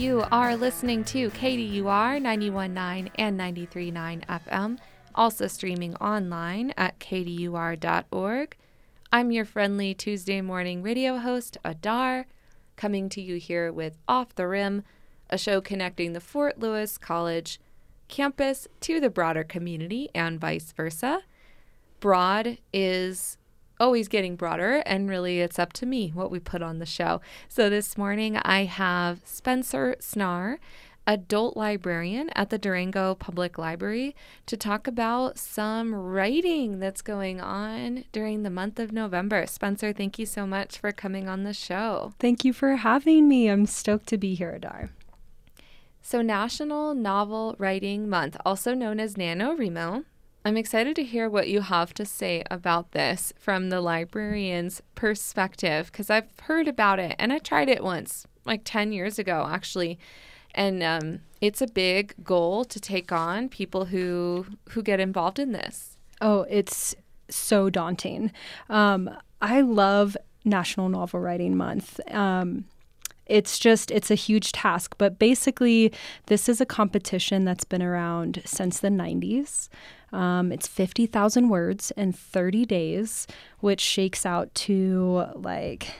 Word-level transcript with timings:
You 0.00 0.24
are 0.32 0.56
listening 0.56 1.04
to 1.04 1.28
KDUR 1.28 2.22
919 2.22 3.10
and 3.16 3.36
939 3.36 4.24
FM, 4.30 4.78
also 5.14 5.46
streaming 5.46 5.94
online 5.96 6.72
at 6.78 6.98
kdur.org. 6.98 8.56
I'm 9.12 9.30
your 9.30 9.44
friendly 9.44 9.92
Tuesday 9.92 10.40
morning 10.40 10.80
radio 10.82 11.18
host, 11.18 11.58
Adar, 11.66 12.24
coming 12.76 13.10
to 13.10 13.20
you 13.20 13.36
here 13.36 13.70
with 13.70 13.98
Off 14.08 14.34
the 14.34 14.48
Rim, 14.48 14.84
a 15.28 15.36
show 15.36 15.60
connecting 15.60 16.14
the 16.14 16.20
Fort 16.20 16.58
Lewis 16.58 16.96
College 16.96 17.60
campus 18.08 18.66
to 18.80 19.00
the 19.00 19.10
broader 19.10 19.44
community 19.44 20.08
and 20.14 20.40
vice 20.40 20.72
versa. 20.72 21.24
Broad 22.00 22.56
is 22.72 23.36
always 23.80 24.06
getting 24.06 24.36
broader, 24.36 24.82
and 24.86 25.08
really 25.08 25.40
it's 25.40 25.58
up 25.58 25.72
to 25.72 25.86
me 25.86 26.10
what 26.14 26.30
we 26.30 26.38
put 26.38 26.62
on 26.62 26.78
the 26.78 26.86
show. 26.86 27.20
So 27.48 27.68
this 27.70 27.98
morning 27.98 28.36
I 28.36 28.64
have 28.66 29.22
Spencer 29.24 29.96
Snar, 29.98 30.58
adult 31.06 31.56
librarian 31.56 32.30
at 32.36 32.50
the 32.50 32.58
Durango 32.58 33.14
Public 33.14 33.58
Library, 33.58 34.14
to 34.46 34.56
talk 34.56 34.86
about 34.86 35.38
some 35.38 35.94
writing 35.94 36.78
that's 36.78 37.02
going 37.02 37.40
on 37.40 38.04
during 38.12 38.42
the 38.42 38.50
month 38.50 38.78
of 38.78 38.92
November. 38.92 39.46
Spencer, 39.46 39.92
thank 39.92 40.18
you 40.18 40.26
so 40.26 40.46
much 40.46 40.78
for 40.78 40.92
coming 40.92 41.28
on 41.28 41.42
the 41.42 41.54
show. 41.54 42.12
Thank 42.20 42.44
you 42.44 42.52
for 42.52 42.76
having 42.76 43.28
me. 43.28 43.48
I'm 43.48 43.66
stoked 43.66 44.06
to 44.08 44.18
be 44.18 44.34
here, 44.34 44.52
Adar. 44.52 44.90
So, 46.02 46.22
National 46.22 46.94
Novel 46.94 47.56
Writing 47.58 48.08
Month, 48.08 48.36
also 48.44 48.74
known 48.74 48.98
as 48.98 49.14
NaNoWriMo, 49.14 50.04
I'm 50.44 50.56
excited 50.56 50.96
to 50.96 51.04
hear 51.04 51.28
what 51.28 51.48
you 51.48 51.60
have 51.60 51.92
to 51.94 52.06
say 52.06 52.42
about 52.50 52.92
this 52.92 53.32
from 53.38 53.68
the 53.68 53.80
librarian's 53.80 54.80
perspective 54.94 55.90
because 55.92 56.08
I've 56.08 56.30
heard 56.42 56.66
about 56.66 56.98
it 56.98 57.14
and 57.18 57.32
I 57.32 57.38
tried 57.38 57.68
it 57.68 57.84
once, 57.84 58.26
like 58.46 58.62
10 58.64 58.92
years 58.92 59.18
ago, 59.18 59.46
actually. 59.50 59.98
And 60.54 60.82
um, 60.82 61.20
it's 61.42 61.60
a 61.60 61.66
big 61.66 62.14
goal 62.24 62.64
to 62.64 62.80
take 62.80 63.12
on 63.12 63.48
people 63.48 63.86
who 63.86 64.46
who 64.70 64.82
get 64.82 64.98
involved 64.98 65.38
in 65.38 65.52
this. 65.52 65.98
Oh, 66.20 66.46
it's 66.48 66.94
so 67.28 67.70
daunting. 67.70 68.32
Um, 68.68 69.10
I 69.40 69.60
love 69.60 70.16
National 70.44 70.88
Novel 70.88 71.20
Writing 71.20 71.56
Month. 71.56 72.00
Um, 72.10 72.64
it's 73.30 73.58
just 73.58 73.90
it's 73.90 74.10
a 74.10 74.14
huge 74.14 74.52
task 74.52 74.94
but 74.98 75.18
basically 75.18 75.92
this 76.26 76.48
is 76.48 76.60
a 76.60 76.66
competition 76.66 77.44
that's 77.44 77.64
been 77.64 77.82
around 77.82 78.42
since 78.44 78.80
the 78.80 78.88
90s 78.88 79.68
um, 80.12 80.50
it's 80.50 80.66
50000 80.66 81.48
words 81.48 81.92
in 81.96 82.12
30 82.12 82.66
days 82.66 83.26
which 83.60 83.80
shakes 83.80 84.26
out 84.26 84.52
to 84.54 85.26
like 85.36 85.94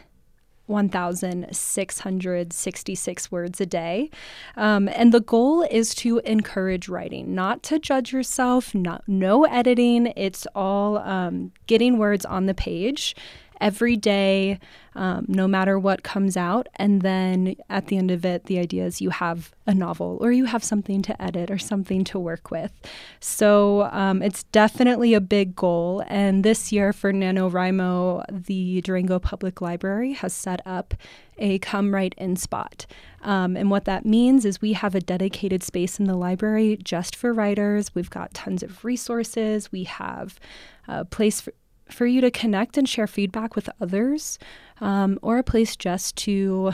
1,666 0.71 3.33
words 3.33 3.61
a 3.61 3.67
day. 3.67 4.09
Um, 4.57 4.89
and 4.89 5.13
the 5.13 5.21
goal 5.21 5.67
is 5.71 5.95
to 5.97 6.21
encourage 6.21 6.89
writing, 6.89 7.35
not 7.35 7.63
to 7.65 7.79
judge 7.79 8.11
yourself, 8.13 8.75
not, 8.75 9.03
no 9.07 9.45
editing. 9.45 10.15
It's 10.17 10.47
all 10.55 10.97
um, 10.99 11.53
getting 11.67 11.99
words 11.99 12.25
on 12.25 12.47
the 12.47 12.55
page 12.55 13.15
every 13.61 13.97
day, 13.97 14.59
um, 14.95 15.25
no 15.29 15.47
matter 15.47 15.79
what 15.79 16.03
comes 16.03 16.37
out. 16.37 16.69
And 16.77 17.03
then 17.03 17.57
at 17.69 17.87
the 17.87 17.97
end 17.97 18.11
of 18.11 18.25
it, 18.25 18.45
the 18.45 18.59
idea 18.59 18.87
is 18.87 19.01
you 19.01 19.11
have 19.11 19.53
a 19.67 19.75
novel 19.75 20.19
or 20.21 20.33
you 20.33 20.47
have 20.47 20.65
something 20.65 21.03
to 21.03 21.23
edit 21.23 21.51
or 21.51 21.59
something 21.59 22.03
to 22.05 22.19
work 22.19 22.51
with. 22.51 22.73
So 23.21 23.89
um, 23.93 24.23
it's 24.23 24.43
definitely 24.45 25.15
a 25.15 25.21
big 25.21 25.55
goal. 25.55 26.03
And 26.09 26.45
this 26.45 26.73
year 26.73 26.93
for 26.93 27.13
NaNoWriMo, 27.13 28.25
the 28.47 28.81
Durango 28.81 29.19
Public 29.19 29.61
Library 29.61 30.13
has 30.15 30.33
set 30.33 30.61
up 30.67 30.95
a 31.39 31.59
Come 31.61 31.95
Write 31.95 32.15
In 32.19 32.37
spot. 32.37 32.87
Um, 33.23 33.57
and 33.57 33.71
what 33.71 33.85
that 33.87 34.05
means 34.05 34.45
is 34.45 34.61
we 34.61 34.75
have 34.75 34.95
a 34.95 35.01
dedicated 35.01 35.63
space 35.63 35.99
in 35.99 36.07
the 36.07 36.17
library 36.17 36.79
just 36.83 37.17
for 37.17 37.33
writers. 37.33 37.95
We've 37.95 38.11
got 38.11 38.35
tons 38.35 38.63
of 38.63 38.85
resources. 38.85 39.73
We 39.73 39.85
have 39.85 40.39
a 40.87 41.05
place 41.05 41.41
for, 41.41 41.53
for 41.91 42.07
you 42.07 42.21
to 42.21 42.31
connect 42.31 42.77
and 42.77 42.89
share 42.89 43.07
feedback 43.07 43.57
with 43.57 43.69
others, 43.81 44.39
um, 44.81 45.19
or 45.23 45.39
a 45.39 45.43
place 45.43 45.77
just 45.77 46.17
to 46.17 46.73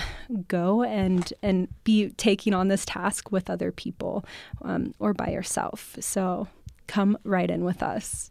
go 0.48 0.82
and 0.82 1.32
and 1.42 1.68
be 1.84 2.10
taking 2.10 2.54
on 2.54 2.68
this 2.68 2.84
task 2.84 3.32
with 3.32 3.50
other 3.50 3.72
people 3.72 4.24
um, 4.62 4.94
or 4.98 5.12
by 5.12 5.28
yourself. 5.28 5.96
So 6.00 6.48
come 6.86 7.18
right 7.24 7.50
in 7.50 7.64
with 7.64 7.82
us. 7.82 8.30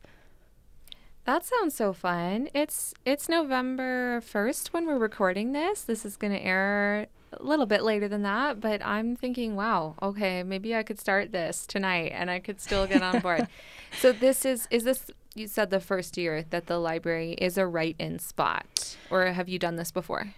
That 1.26 1.44
sounds 1.44 1.74
so 1.76 1.92
fun. 1.92 2.50
It's 2.54 2.94
it's 3.04 3.28
November 3.28 4.22
1st 4.22 4.68
when 4.68 4.86
we're 4.86 5.00
recording 5.00 5.54
this. 5.54 5.82
This 5.82 6.06
is 6.06 6.18
going 6.18 6.34
to 6.34 6.42
air 6.42 7.08
a 7.34 7.44
little 7.44 7.66
bit 7.66 7.84
later 7.84 8.08
than 8.08 8.22
that, 8.22 8.62
but 8.62 8.86
I'm 8.86 9.16
thinking, 9.16 9.56
wow, 9.56 9.96
okay, 10.02 10.44
maybe 10.44 10.76
I 10.76 10.84
could 10.84 11.00
start 11.00 11.32
this 11.32 11.66
tonight 11.66 12.12
and 12.14 12.30
I 12.30 12.40
could 12.40 12.62
still 12.62 12.86
get 12.86 13.02
on 13.02 13.20
board. 13.20 13.48
so 14.00 14.12
this 14.12 14.46
is 14.46 14.68
is 14.70 14.84
this 14.84 15.10
you 15.36 15.48
said 15.48 15.70
the 15.70 15.82
first 15.82 16.18
year 16.18 16.46
that 16.50 16.68
the 16.68 16.80
library 16.80 17.34
is 17.34 17.58
a 17.58 17.68
write-in 17.68 18.20
spot, 18.20 18.96
or 19.12 19.26
have 19.26 19.50
you 19.50 19.60
done 19.60 19.76
this 19.76 19.92
before? 19.92 20.34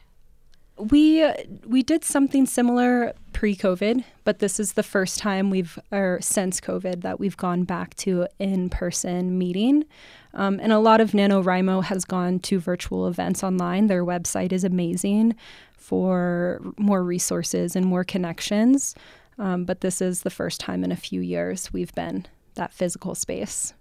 We 0.78 1.28
we 1.66 1.82
did 1.82 2.04
something 2.04 2.46
similar 2.46 3.14
pre-COVID, 3.34 4.04
but 4.24 4.40
this 4.40 4.60
is 4.60 4.74
the 4.74 4.84
first 4.84 5.18
time 5.18 5.50
we've 5.50 5.80
or 5.92 6.20
since 6.22 6.60
COVID 6.60 7.02
that 7.02 7.20
we've 7.20 7.38
gone 7.38 7.64
back 7.64 7.96
to 7.98 8.28
in-person 8.38 9.38
meeting. 9.38 9.86
Um, 10.34 10.60
and 10.62 10.72
a 10.72 10.80
lot 10.80 11.02
of 11.02 11.12
NaNoWriMo 11.12 11.84
has 11.86 12.06
gone 12.06 12.40
to 12.42 12.60
virtual 12.60 13.08
events 13.08 13.44
online. 13.44 13.88
Their 13.88 14.06
website 14.06 14.52
is 14.52 14.64
amazing 14.64 15.36
for 15.76 16.62
more 16.78 17.04
resources 17.04 17.76
and 17.76 17.86
more 17.86 18.04
connections. 18.04 18.94
Um, 19.40 19.66
but 19.66 19.82
this 19.82 20.00
is 20.02 20.22
the 20.22 20.30
first 20.30 20.60
time 20.60 20.84
in 20.84 20.92
a 20.92 20.96
few 20.96 21.22
years 21.22 21.72
we've 21.74 21.94
been 21.94 22.28
that 22.56 22.74
physical 22.74 23.16
space 23.16 23.74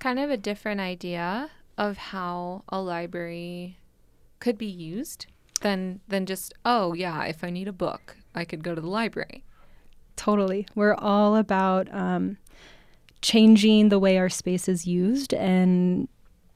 kind 0.00 0.18
of 0.18 0.30
a 0.30 0.36
different 0.36 0.80
idea 0.80 1.50
of 1.78 1.96
how 1.96 2.64
a 2.68 2.80
library 2.80 3.78
could 4.40 4.58
be 4.58 4.66
used 4.66 5.26
than 5.60 6.00
than 6.08 6.26
just 6.26 6.52
oh 6.64 6.94
yeah 6.94 7.24
if 7.24 7.44
i 7.44 7.50
need 7.50 7.68
a 7.68 7.72
book 7.72 8.16
i 8.34 8.44
could 8.44 8.64
go 8.64 8.74
to 8.74 8.80
the 8.80 8.88
library. 8.88 9.44
Totally. 10.20 10.66
We're 10.74 10.96
all 10.96 11.34
about 11.34 11.88
um, 11.94 12.36
changing 13.22 13.88
the 13.88 13.98
way 13.98 14.18
our 14.18 14.28
space 14.28 14.68
is 14.68 14.86
used 14.86 15.32
and 15.32 16.08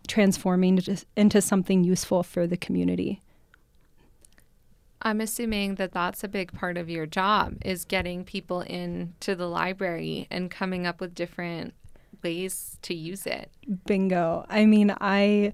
transforming 0.06 0.76
it 0.76 1.06
into 1.16 1.40
something 1.40 1.82
useful 1.82 2.22
for 2.22 2.46
the 2.46 2.58
community. 2.58 3.22
I'm 5.00 5.18
assuming 5.22 5.76
that 5.76 5.92
that's 5.92 6.22
a 6.22 6.28
big 6.28 6.52
part 6.52 6.76
of 6.76 6.90
your 6.90 7.06
job 7.06 7.56
is 7.64 7.86
getting 7.86 8.22
people 8.22 8.60
in 8.60 9.14
to 9.20 9.34
the 9.34 9.48
library 9.48 10.26
and 10.30 10.50
coming 10.50 10.86
up 10.86 11.00
with 11.00 11.14
different 11.14 11.72
ways 12.22 12.78
to 12.82 12.94
use 12.94 13.26
it. 13.26 13.50
Bingo. 13.86 14.44
I 14.48 14.66
mean, 14.66 14.94
I 15.00 15.52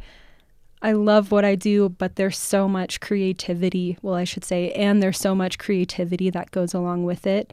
I 0.82 0.93
love 0.93 1.31
what 1.31 1.44
I 1.44 1.54
do, 1.54 1.91
but 1.91 2.16
there's 2.16 2.38
so 2.38 2.66
much 2.66 3.00
creativity, 3.00 3.98
well, 4.00 4.15
I 4.15 4.25
should 4.25 4.44
say, 4.44 4.72
and 4.72 5.03
there's 5.03 5.19
so 5.19 5.34
much 5.34 5.59
creativity 5.59 6.31
that 6.31 6.53
goes 6.53 6.72
along 6.72 7.04
with 7.04 7.26
it 7.26 7.53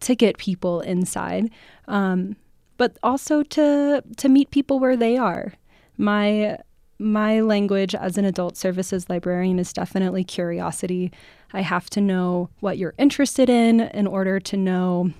to 0.00 0.16
get 0.16 0.38
people 0.38 0.80
inside. 0.80 1.50
Um, 1.86 2.36
but 2.76 2.98
also 3.02 3.42
to 3.42 4.02
to 4.16 4.28
meet 4.28 4.50
people 4.50 4.78
where 4.78 4.96
they 4.96 5.16
are. 5.16 5.52
My 5.96 6.58
my 6.98 7.40
language 7.40 7.94
as 7.94 8.18
an 8.18 8.24
adult 8.24 8.56
services 8.56 9.08
librarian 9.08 9.58
is 9.58 9.72
definitely 9.72 10.24
curiosity. 10.24 11.12
I 11.52 11.60
have 11.60 11.88
to 11.90 12.00
know 12.00 12.50
what 12.60 12.78
you're 12.78 12.94
interested 12.98 13.48
in 13.48 13.80
in 13.80 14.06
order 14.06 14.40
to 14.40 14.56
know 14.56 15.10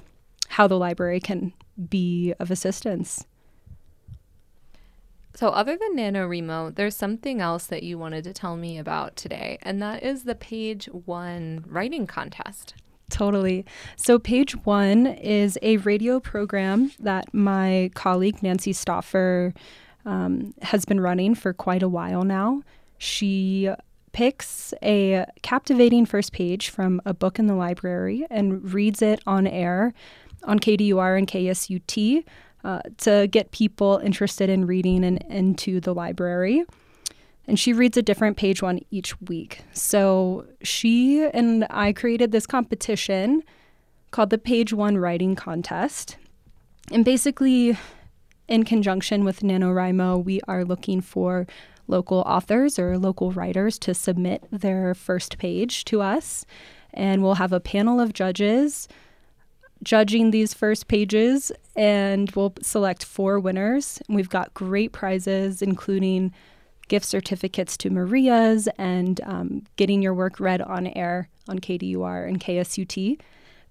how 0.55 0.69
the 0.69 0.79
library 0.79 1.19
can 1.19 1.53
be 1.89 2.33
of 2.39 2.49
assistance. 2.49 3.27
So, 5.35 5.49
other 5.49 5.77
than 5.77 5.97
NaNoWriMo, 5.97 6.77
there's 6.77 6.95
something 6.95 7.41
else 7.41 7.67
that 7.67 7.83
you 7.83 7.99
wanted 7.99 8.23
to 8.23 8.33
tell 8.33 8.57
me 8.57 8.79
about 8.79 9.17
today, 9.17 9.59
and 9.63 9.83
that 9.83 10.05
is 10.05 10.23
the 10.23 10.37
Page 10.37 10.87
One 10.87 11.65
writing 11.67 12.07
contest. 12.07 12.75
Totally. 13.11 13.65
So, 13.97 14.21
Page 14.21 14.53
One 14.65 15.09
is 15.09 15.59
a 15.61 15.79
radio 15.79 16.21
program 16.21 16.93
that 17.01 17.35
my 17.35 17.91
colleague 17.95 18.41
Nancy 18.41 18.73
Stoffer 18.73 19.57
um, 20.05 20.55
has 20.63 20.85
been 20.85 21.01
running 21.01 21.35
for 21.35 21.53
quite 21.53 21.83
a 21.83 21.89
while 21.89 22.23
now. 22.23 22.63
She 22.97 23.71
picks 24.13 24.73
a 24.85 25.27
captivating 25.43 26.07
first 26.07 26.33
page 26.33 26.71
from 26.71 27.03
a 27.05 27.13
book 27.13 27.41
in 27.41 27.49
the 27.49 27.57
library 27.57 28.25
and 28.31 28.73
reads 28.73 29.03
it 29.03 29.19
on 29.27 29.49
air 29.49 29.93
on 30.45 30.59
KDUR 30.59 31.19
and 31.19 31.27
KSUT 31.27 32.25
uh, 32.65 32.81
to 32.99 33.27
get 33.29 33.51
people 33.51 34.01
interested 34.03 34.49
in 34.49 34.67
reading 34.67 35.05
and 35.05 35.23
into 35.29 35.81
the 35.81 35.95
library. 35.95 36.65
And 37.47 37.59
she 37.59 37.73
reads 37.73 37.97
a 37.97 38.03
different 38.03 38.37
page 38.37 38.63
one 38.63 38.81
each 38.91 39.21
week. 39.21 39.61
So 39.73 40.47
she 40.63 41.25
and 41.27 41.67
I 41.69 41.93
created 41.93 42.33
this 42.33 42.47
competition 42.47 43.43
called 44.11 44.31
the 44.31 44.39
Page 44.39 44.73
One 44.73 44.97
Writing 44.97 45.35
Contest. 45.35 46.17
And 46.91 47.05
basically, 47.05 47.77
in 48.49 48.65
conjunction 48.65 49.25
with 49.25 49.41
NaNoWriMo, 49.41 50.25
we 50.25 50.41
are 50.49 50.65
looking 50.65 51.01
for 51.01 51.47
local 51.87 52.19
authors 52.21 52.79
or 52.79 52.97
local 52.99 53.33
writers 53.33 53.79
to 53.81 53.93
submit 53.93 54.45
their 54.51 54.95
first 54.95 55.37
page 55.37 55.85
to 55.87 56.01
us. 56.01 56.47
And 56.95 57.23
we'll 57.23 57.35
have 57.35 57.53
a 57.53 57.61
panel 57.61 58.01
of 58.01 58.13
judges 58.13 58.89
judging 59.85 60.31
these 60.31 60.55
first 60.55 60.89
pages, 60.89 61.53
and 61.77 62.31
we'll 62.33 62.55
select 62.63 63.05
four 63.05 63.39
winners. 63.39 64.01
We've 64.09 64.29
got 64.29 64.55
great 64.55 64.93
prizes, 64.93 65.63
including 65.63 66.33
gift 66.89 67.07
certificates 67.07 67.77
to 67.79 67.91
Maria's 67.91 68.69
and 68.79 69.21
um, 69.25 69.63
getting 69.77 70.03
your 70.03 70.15
work 70.15 70.41
read 70.41 70.61
on 70.61 70.87
air 70.89 71.29
on 71.49 71.59
KDUR 71.59 72.27
and 72.29 72.41
KSUT. 72.41 73.21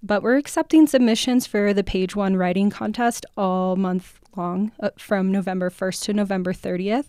But 0.01 0.21
we're 0.21 0.37
accepting 0.37 0.87
submissions 0.87 1.47
for 1.47 1.73
the 1.73 1.83
page 1.83 2.15
one 2.15 2.35
writing 2.35 2.69
contest 2.69 3.25
all 3.37 3.75
month 3.75 4.19
long 4.35 4.71
uh, 4.79 4.89
from 4.97 5.31
November 5.31 5.69
1st 5.69 6.03
to 6.03 6.13
November 6.13 6.53
30th. 6.53 7.05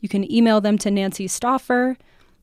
You 0.00 0.08
can 0.08 0.30
email 0.30 0.60
them 0.60 0.78
to 0.78 0.90
Nancy 0.90 1.26
Stoffer, 1.26 1.96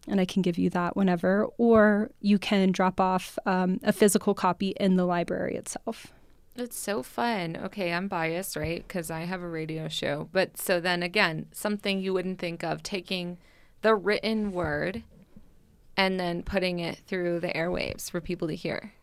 and 0.07 0.19
I 0.19 0.25
can 0.25 0.41
give 0.41 0.57
you 0.57 0.69
that 0.71 0.95
whenever, 0.95 1.47
or 1.57 2.11
you 2.21 2.39
can 2.39 2.71
drop 2.71 2.99
off 2.99 3.37
um, 3.45 3.79
a 3.83 3.93
physical 3.93 4.33
copy 4.33 4.69
in 4.79 4.95
the 4.95 5.05
library 5.05 5.55
itself. 5.55 6.13
It's 6.55 6.77
so 6.77 7.03
fun. 7.03 7.55
Okay, 7.65 7.93
I'm 7.93 8.07
biased, 8.07 8.55
right? 8.55 8.83
Because 8.87 9.11
I 9.11 9.21
have 9.21 9.43
a 9.43 9.47
radio 9.47 9.87
show. 9.87 10.27
But 10.31 10.57
so 10.57 10.79
then 10.79 11.03
again, 11.03 11.47
something 11.51 11.99
you 11.99 12.13
wouldn't 12.13 12.39
think 12.39 12.63
of 12.63 12.81
taking 12.81 13.37
the 13.83 13.93
written 13.93 14.51
word 14.51 15.03
and 15.95 16.19
then 16.19 16.43
putting 16.43 16.79
it 16.79 16.99
through 17.05 17.39
the 17.39 17.49
airwaves 17.49 18.09
for 18.09 18.21
people 18.21 18.47
to 18.47 18.55
hear. 18.55 18.93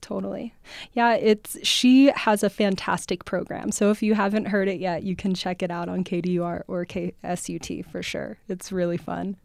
Totally. 0.00 0.54
Yeah, 0.92 1.14
it's 1.14 1.56
she 1.66 2.12
has 2.14 2.42
a 2.42 2.50
fantastic 2.50 3.24
program. 3.24 3.72
So 3.72 3.90
if 3.90 4.02
you 4.02 4.14
haven't 4.14 4.46
heard 4.46 4.68
it 4.68 4.78
yet, 4.78 5.02
you 5.02 5.16
can 5.16 5.34
check 5.34 5.62
it 5.62 5.70
out 5.70 5.88
on 5.88 6.04
KDUR 6.04 6.62
or 6.66 6.84
KSUT 6.84 7.86
for 7.86 8.02
sure. 8.02 8.36
It's 8.46 8.70
really 8.70 8.98
fun. 8.98 9.36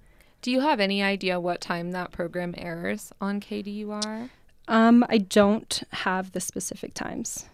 Do 0.41 0.51
you 0.51 0.61
have 0.61 0.79
any 0.79 1.03
idea 1.03 1.39
what 1.39 1.59
time 1.59 1.91
that 1.91 2.11
program 2.11 2.55
airs 2.57 3.11
on 3.19 3.41
KDUR? 3.41 4.29
Um, 4.67 5.05
I 5.09 5.17
don't 5.17 5.83
have 5.91 6.31
the 6.31 6.39
specific 6.39 6.93
times. 6.93 7.45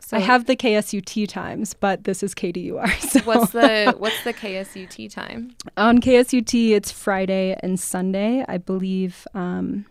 So 0.00 0.16
I 0.16 0.20
have 0.20 0.46
the 0.46 0.56
KSUT 0.56 1.28
times, 1.28 1.74
but 1.74 2.04
this 2.04 2.22
is 2.22 2.34
KDUR. 2.34 2.88
So. 3.10 3.20
What's 3.20 3.52
the 3.52 3.94
what's 3.98 4.22
the 4.24 4.32
KSUT 4.32 5.12
time? 5.12 5.54
On 5.76 5.98
KSUT, 5.98 6.70
it's 6.70 6.90
Friday 6.90 7.56
and 7.62 7.78
Sunday, 7.78 8.44
I 8.48 8.58
believe. 8.58 9.26
Um, 9.34 9.86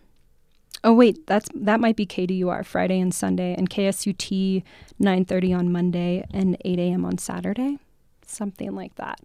oh 0.84 0.94
wait, 0.94 1.26
that's 1.26 1.48
that 1.54 1.80
might 1.80 1.96
be 1.96 2.06
KDUR 2.06 2.64
Friday 2.64 3.00
and 3.00 3.14
Sunday, 3.14 3.54
and 3.56 3.70
KSUT 3.70 4.62
9:30 5.00 5.58
on 5.58 5.72
Monday 5.72 6.24
and 6.32 6.56
8 6.64 6.78
a.m. 6.78 7.04
on 7.04 7.18
Saturday, 7.18 7.78
something 8.26 8.74
like 8.74 8.96
that. 8.96 9.20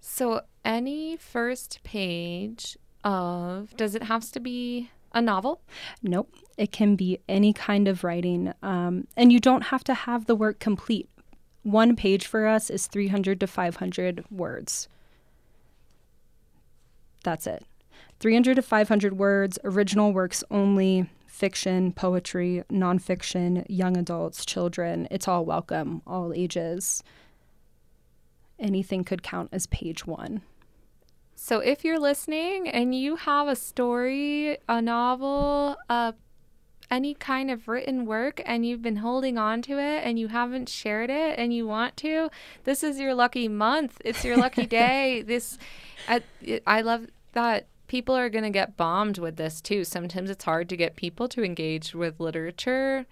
So 0.00 0.42
any 0.64 1.16
first 1.16 1.80
page 1.82 2.76
of 3.04 3.76
does 3.76 3.94
it 3.94 4.04
have 4.04 4.30
to 4.32 4.40
be 4.40 4.90
a 5.12 5.20
novel? 5.20 5.60
Nope. 6.02 6.34
It 6.56 6.72
can 6.72 6.96
be 6.96 7.18
any 7.28 7.52
kind 7.52 7.88
of 7.88 8.04
writing. 8.04 8.52
Um, 8.62 9.06
and 9.16 9.32
you 9.32 9.40
don't 9.40 9.64
have 9.64 9.84
to 9.84 9.94
have 9.94 10.26
the 10.26 10.34
work 10.34 10.58
complete. 10.58 11.08
One 11.62 11.96
page 11.96 12.26
for 12.26 12.46
us 12.46 12.70
is 12.70 12.86
300 12.86 13.40
to 13.40 13.46
500 13.46 14.24
words. 14.30 14.88
That's 17.24 17.46
it. 17.46 17.64
300 18.20 18.56
to 18.56 18.62
500 18.62 19.18
words, 19.18 19.58
original 19.64 20.12
works 20.12 20.44
only, 20.50 21.08
fiction, 21.26 21.92
poetry, 21.92 22.62
nonfiction, 22.70 23.64
young 23.68 23.96
adults, 23.96 24.44
children. 24.44 25.08
It's 25.10 25.26
all 25.26 25.44
welcome, 25.44 26.02
all 26.06 26.32
ages. 26.32 27.02
Anything 28.58 29.02
could 29.02 29.22
count 29.22 29.48
as 29.52 29.66
page 29.66 30.06
one. 30.06 30.42
So 31.44 31.58
if 31.58 31.84
you're 31.84 31.98
listening 31.98 32.68
and 32.68 32.94
you 32.94 33.16
have 33.16 33.48
a 33.48 33.56
story, 33.56 34.58
a 34.68 34.80
novel, 34.80 35.76
a 35.88 36.14
any 36.88 37.14
kind 37.14 37.50
of 37.50 37.66
written 37.66 38.06
work 38.06 38.40
and 38.46 38.64
you've 38.64 38.80
been 38.80 38.98
holding 38.98 39.36
on 39.36 39.60
to 39.62 39.72
it 39.72 40.04
and 40.04 40.20
you 40.20 40.28
haven't 40.28 40.68
shared 40.68 41.10
it 41.10 41.36
and 41.40 41.52
you 41.52 41.66
want 41.66 41.96
to, 41.96 42.30
this 42.62 42.84
is 42.84 43.00
your 43.00 43.12
lucky 43.12 43.48
month. 43.48 44.00
It's 44.04 44.24
your 44.24 44.36
lucky 44.36 44.66
day. 44.82 45.22
This, 45.22 45.58
I, 46.06 46.22
I 46.64 46.82
love 46.82 47.08
that 47.32 47.66
people 47.88 48.14
are 48.14 48.30
going 48.30 48.44
to 48.44 48.50
get 48.50 48.76
bombed 48.76 49.18
with 49.18 49.34
this 49.34 49.60
too. 49.60 49.82
Sometimes 49.82 50.30
it's 50.30 50.44
hard 50.44 50.68
to 50.68 50.76
get 50.76 50.94
people 50.94 51.28
to 51.30 51.42
engage 51.42 51.92
with 51.92 52.20
literature. 52.20 53.04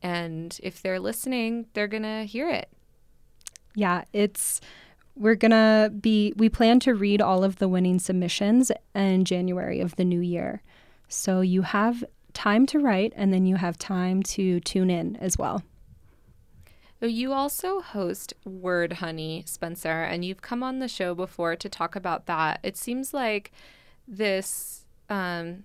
And 0.00 0.56
if 0.62 0.80
they're 0.80 1.00
listening, 1.00 1.66
they're 1.72 1.88
going 1.88 2.04
to 2.04 2.22
hear 2.22 2.48
it. 2.48 2.68
Yeah, 3.74 4.04
it's 4.12 4.60
we're 5.16 5.36
going 5.36 5.52
to 5.52 5.90
be, 5.90 6.32
we 6.36 6.48
plan 6.48 6.80
to 6.80 6.94
read 6.94 7.20
all 7.20 7.44
of 7.44 7.56
the 7.56 7.68
winning 7.68 7.98
submissions 7.98 8.72
in 8.94 9.24
January 9.24 9.80
of 9.80 9.96
the 9.96 10.04
new 10.04 10.20
year. 10.20 10.62
So 11.08 11.40
you 11.40 11.62
have 11.62 12.02
time 12.32 12.66
to 12.66 12.80
write 12.80 13.12
and 13.14 13.32
then 13.32 13.46
you 13.46 13.56
have 13.56 13.78
time 13.78 14.22
to 14.24 14.60
tune 14.60 14.90
in 14.90 15.16
as 15.16 15.38
well. 15.38 15.62
You 17.00 17.32
also 17.32 17.80
host 17.80 18.32
Word 18.44 18.94
Honey, 18.94 19.44
Spencer, 19.46 20.02
and 20.02 20.24
you've 20.24 20.42
come 20.42 20.62
on 20.62 20.78
the 20.78 20.88
show 20.88 21.14
before 21.14 21.54
to 21.54 21.68
talk 21.68 21.94
about 21.94 22.26
that. 22.26 22.60
It 22.62 22.76
seems 22.76 23.12
like 23.12 23.52
this 24.08 24.86
um, 25.10 25.64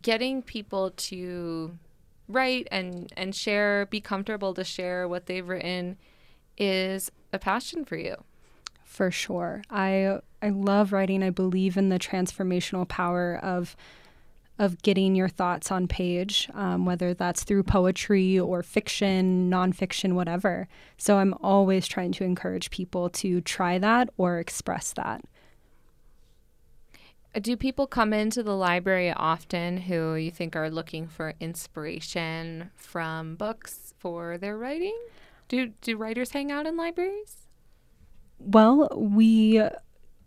getting 0.00 0.42
people 0.42 0.90
to 0.90 1.76
write 2.28 2.66
and, 2.70 3.12
and 3.16 3.34
share, 3.34 3.86
be 3.86 4.00
comfortable 4.00 4.54
to 4.54 4.64
share 4.64 5.06
what 5.06 5.26
they've 5.26 5.48
written 5.48 5.98
is 6.56 7.12
a 7.32 7.38
passion 7.38 7.84
for 7.84 7.96
you 7.96 8.16
for 8.98 9.12
sure. 9.12 9.62
I 9.70 10.18
I 10.42 10.48
love 10.48 10.92
writing. 10.92 11.22
I 11.22 11.30
believe 11.30 11.76
in 11.76 11.88
the 11.88 12.00
transformational 12.00 12.86
power 12.88 13.36
of 13.40 13.76
of 14.58 14.82
getting 14.82 15.14
your 15.14 15.28
thoughts 15.28 15.70
on 15.70 15.86
page, 15.86 16.50
um, 16.52 16.84
whether 16.84 17.14
that's 17.14 17.44
through 17.44 17.62
poetry 17.62 18.36
or 18.40 18.60
fiction, 18.64 19.48
nonfiction, 19.48 20.14
whatever. 20.14 20.66
So 20.96 21.18
I'm 21.18 21.32
always 21.40 21.86
trying 21.86 22.10
to 22.14 22.24
encourage 22.24 22.72
people 22.72 23.08
to 23.10 23.40
try 23.40 23.78
that 23.78 24.10
or 24.16 24.40
express 24.40 24.92
that. 24.94 25.22
Do 27.40 27.56
people 27.56 27.86
come 27.86 28.12
into 28.12 28.42
the 28.42 28.56
library 28.56 29.12
often 29.12 29.76
who 29.76 30.16
you 30.16 30.32
think 30.32 30.56
are 30.56 30.70
looking 30.70 31.06
for 31.06 31.34
inspiration 31.38 32.72
from 32.74 33.36
books 33.36 33.94
for 33.96 34.38
their 34.38 34.58
writing? 34.58 34.98
Do 35.46 35.68
do 35.82 35.96
writers 35.96 36.32
hang 36.32 36.50
out 36.50 36.66
in 36.66 36.76
libraries? 36.76 37.47
Well, 38.38 38.88
we 38.94 39.62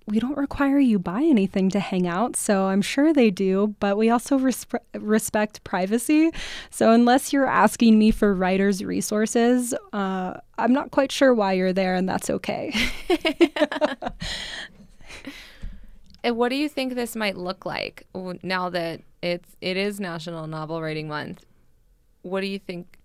we 0.07 0.19
don't 0.19 0.37
require 0.37 0.79
you 0.79 0.99
buy 0.99 1.21
anything 1.21 1.69
to 1.69 1.79
hang 1.79 2.05
out, 2.07 2.35
so 2.35 2.65
I'm 2.65 2.81
sure 2.81 3.13
they 3.13 3.29
do, 3.31 3.75
but 3.79 3.97
we 3.97 4.09
also 4.09 4.37
resp- 4.37 4.79
respect 4.93 5.63
privacy. 5.63 6.31
So 6.69 6.91
unless 6.91 7.31
you're 7.31 7.45
asking 7.47 7.97
me 7.97 8.11
for 8.11 8.33
writers' 8.33 8.83
resources, 8.83 9.73
uh, 9.93 10.33
I'm 10.57 10.73
not 10.73 10.91
quite 10.91 11.11
sure 11.11 11.33
why 11.33 11.53
you're 11.53 11.71
there, 11.71 11.95
and 11.95 12.09
that's 12.09 12.29
okay. 12.29 12.73
and 16.23 16.35
what 16.35 16.49
do 16.49 16.55
you 16.55 16.67
think 16.67 16.95
this 16.95 17.15
might 17.15 17.37
look 17.37 17.65
like 17.65 18.05
now 18.43 18.69
that 18.69 19.01
it's 19.21 19.55
it 19.61 19.77
is 19.77 19.99
National 19.99 20.47
Novel 20.47 20.81
Writing 20.81 21.07
Month? 21.07 21.45
What 22.23 22.41
do 22.41 22.47
you 22.47 22.59
think 22.59 22.97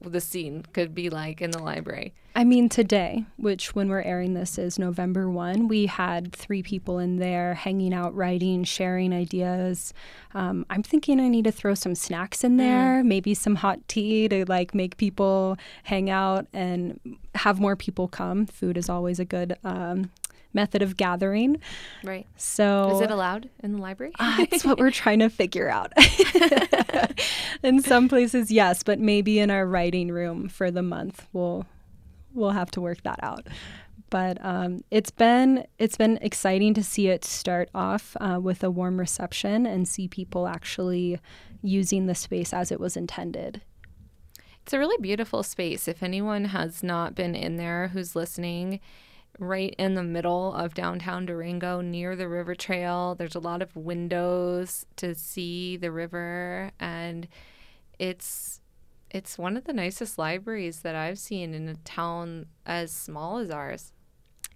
the 0.00 0.20
scene 0.20 0.64
could 0.72 0.94
be 0.94 1.10
like 1.10 1.42
in 1.42 1.50
the 1.50 1.62
library? 1.62 2.14
I 2.34 2.44
mean, 2.44 2.68
today, 2.68 3.26
which 3.36 3.74
when 3.74 3.88
we're 3.88 4.02
airing 4.02 4.34
this 4.34 4.56
is 4.58 4.78
November 4.78 5.28
1, 5.28 5.68
we 5.68 5.86
had 5.86 6.32
three 6.32 6.62
people 6.62 6.98
in 6.98 7.16
there 7.16 7.54
hanging 7.54 7.92
out, 7.92 8.14
writing, 8.14 8.64
sharing 8.64 9.12
ideas. 9.12 9.92
Um, 10.32 10.64
I'm 10.70 10.82
thinking 10.82 11.20
I 11.20 11.28
need 11.28 11.44
to 11.44 11.52
throw 11.52 11.74
some 11.74 11.94
snacks 11.94 12.42
in 12.42 12.56
there, 12.56 13.02
mm. 13.02 13.06
maybe 13.06 13.34
some 13.34 13.56
hot 13.56 13.86
tea 13.86 14.28
to 14.28 14.46
like 14.46 14.74
make 14.74 14.96
people 14.96 15.58
hang 15.84 16.08
out 16.08 16.46
and 16.54 16.98
have 17.34 17.60
more 17.60 17.76
people 17.76 18.08
come. 18.08 18.46
Food 18.46 18.78
is 18.78 18.88
always 18.88 19.18
a 19.18 19.26
good 19.26 19.58
um, 19.62 20.10
method 20.54 20.80
of 20.80 20.96
gathering. 20.96 21.60
Right. 22.02 22.26
So 22.36 22.96
is 22.96 23.00
it 23.02 23.10
allowed 23.10 23.50
in 23.62 23.72
the 23.72 23.78
library? 23.78 24.12
uh, 24.18 24.46
that's 24.50 24.64
what 24.64 24.78
we're 24.78 24.90
trying 25.02 25.18
to 25.18 25.28
figure 25.28 25.68
out. 25.68 25.92
in 27.62 27.82
some 27.82 28.08
places, 28.08 28.50
yes, 28.50 28.82
but 28.82 28.98
maybe 28.98 29.38
in 29.38 29.50
our 29.50 29.66
writing 29.66 30.10
room 30.10 30.48
for 30.48 30.70
the 30.70 30.82
month, 30.82 31.26
we'll 31.34 31.66
we'll 32.34 32.50
have 32.50 32.70
to 32.72 32.80
work 32.80 33.02
that 33.02 33.18
out. 33.22 33.46
But 34.10 34.38
um, 34.44 34.84
it's 34.90 35.10
been 35.10 35.66
it's 35.78 35.96
been 35.96 36.18
exciting 36.20 36.74
to 36.74 36.82
see 36.82 37.08
it 37.08 37.24
start 37.24 37.70
off 37.74 38.16
uh, 38.20 38.38
with 38.42 38.62
a 38.62 38.70
warm 38.70 38.98
reception 39.00 39.64
and 39.66 39.88
see 39.88 40.06
people 40.06 40.46
actually 40.46 41.18
using 41.62 42.06
the 42.06 42.14
space 42.14 42.52
as 42.52 42.70
it 42.70 42.80
was 42.80 42.96
intended. 42.96 43.62
It's 44.62 44.72
a 44.72 44.78
really 44.78 45.00
beautiful 45.00 45.42
space. 45.42 45.88
If 45.88 46.02
anyone 46.02 46.46
has 46.46 46.82
not 46.82 47.14
been 47.14 47.34
in 47.34 47.56
there 47.56 47.88
who's 47.88 48.14
listening, 48.14 48.80
right 49.38 49.74
in 49.78 49.94
the 49.94 50.02
middle 50.02 50.52
of 50.54 50.74
downtown 50.74 51.26
Durango 51.26 51.80
near 51.80 52.14
the 52.16 52.28
river 52.28 52.54
trail. 52.54 53.14
There's 53.14 53.34
a 53.34 53.40
lot 53.40 53.62
of 53.62 53.74
windows 53.74 54.86
to 54.96 55.14
see 55.14 55.76
the 55.76 55.90
river 55.90 56.70
and 56.78 57.28
it's 57.98 58.60
it's 59.12 59.38
one 59.38 59.56
of 59.56 59.64
the 59.64 59.72
nicest 59.72 60.18
libraries 60.18 60.80
that 60.80 60.94
I've 60.94 61.18
seen 61.18 61.54
in 61.54 61.68
a 61.68 61.74
town 61.76 62.46
as 62.66 62.90
small 62.90 63.38
as 63.38 63.50
ours. 63.50 63.92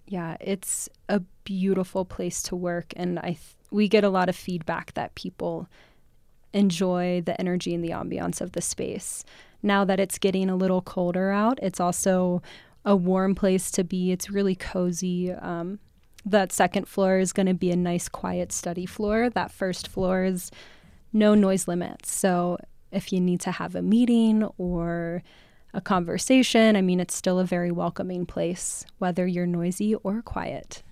Yeah, 0.07 0.35
it's 0.39 0.89
a 1.07 1.21
beautiful 1.43 2.05
place 2.05 2.41
to 2.43 2.55
work 2.55 2.93
and 2.95 3.19
I 3.19 3.29
th- 3.29 3.55
we 3.69 3.87
get 3.87 4.03
a 4.03 4.09
lot 4.09 4.29
of 4.29 4.35
feedback 4.35 4.93
that 4.93 5.15
people 5.15 5.69
enjoy 6.53 7.21
the 7.25 7.39
energy 7.39 7.75
and 7.75 7.83
the 7.83 7.89
ambiance 7.89 8.41
of 8.41 8.53
the 8.53 8.61
space. 8.61 9.23
Now 9.61 9.85
that 9.85 9.99
it's 9.99 10.17
getting 10.17 10.49
a 10.49 10.55
little 10.55 10.81
colder 10.81 11.31
out, 11.31 11.59
it's 11.61 11.79
also 11.79 12.41
a 12.85 12.95
warm 12.95 13.35
place 13.35 13.69
to 13.71 13.83
be. 13.83 14.11
It's 14.11 14.29
really 14.29 14.55
cozy. 14.55 15.31
Um, 15.31 15.79
that 16.25 16.51
second 16.51 16.87
floor 16.87 17.19
is 17.19 17.33
going 17.33 17.47
to 17.47 17.53
be 17.53 17.71
a 17.71 17.75
nice, 17.75 18.07
quiet 18.07 18.51
study 18.51 18.85
floor. 18.85 19.29
That 19.29 19.51
first 19.51 19.87
floor 19.87 20.23
is 20.23 20.51
no 21.11 21.35
noise 21.35 21.67
limits. 21.67 22.11
So 22.11 22.57
if 22.91 23.11
you 23.11 23.19
need 23.19 23.41
to 23.41 23.51
have 23.51 23.75
a 23.75 23.81
meeting 23.81 24.43
or 24.57 25.23
a 25.73 25.81
conversation, 25.81 26.75
I 26.75 26.81
mean, 26.81 26.99
it's 26.99 27.15
still 27.15 27.39
a 27.39 27.45
very 27.45 27.71
welcoming 27.71 28.25
place, 28.25 28.85
whether 28.97 29.27
you're 29.27 29.45
noisy 29.45 29.95
or 29.95 30.21
quiet. 30.21 30.83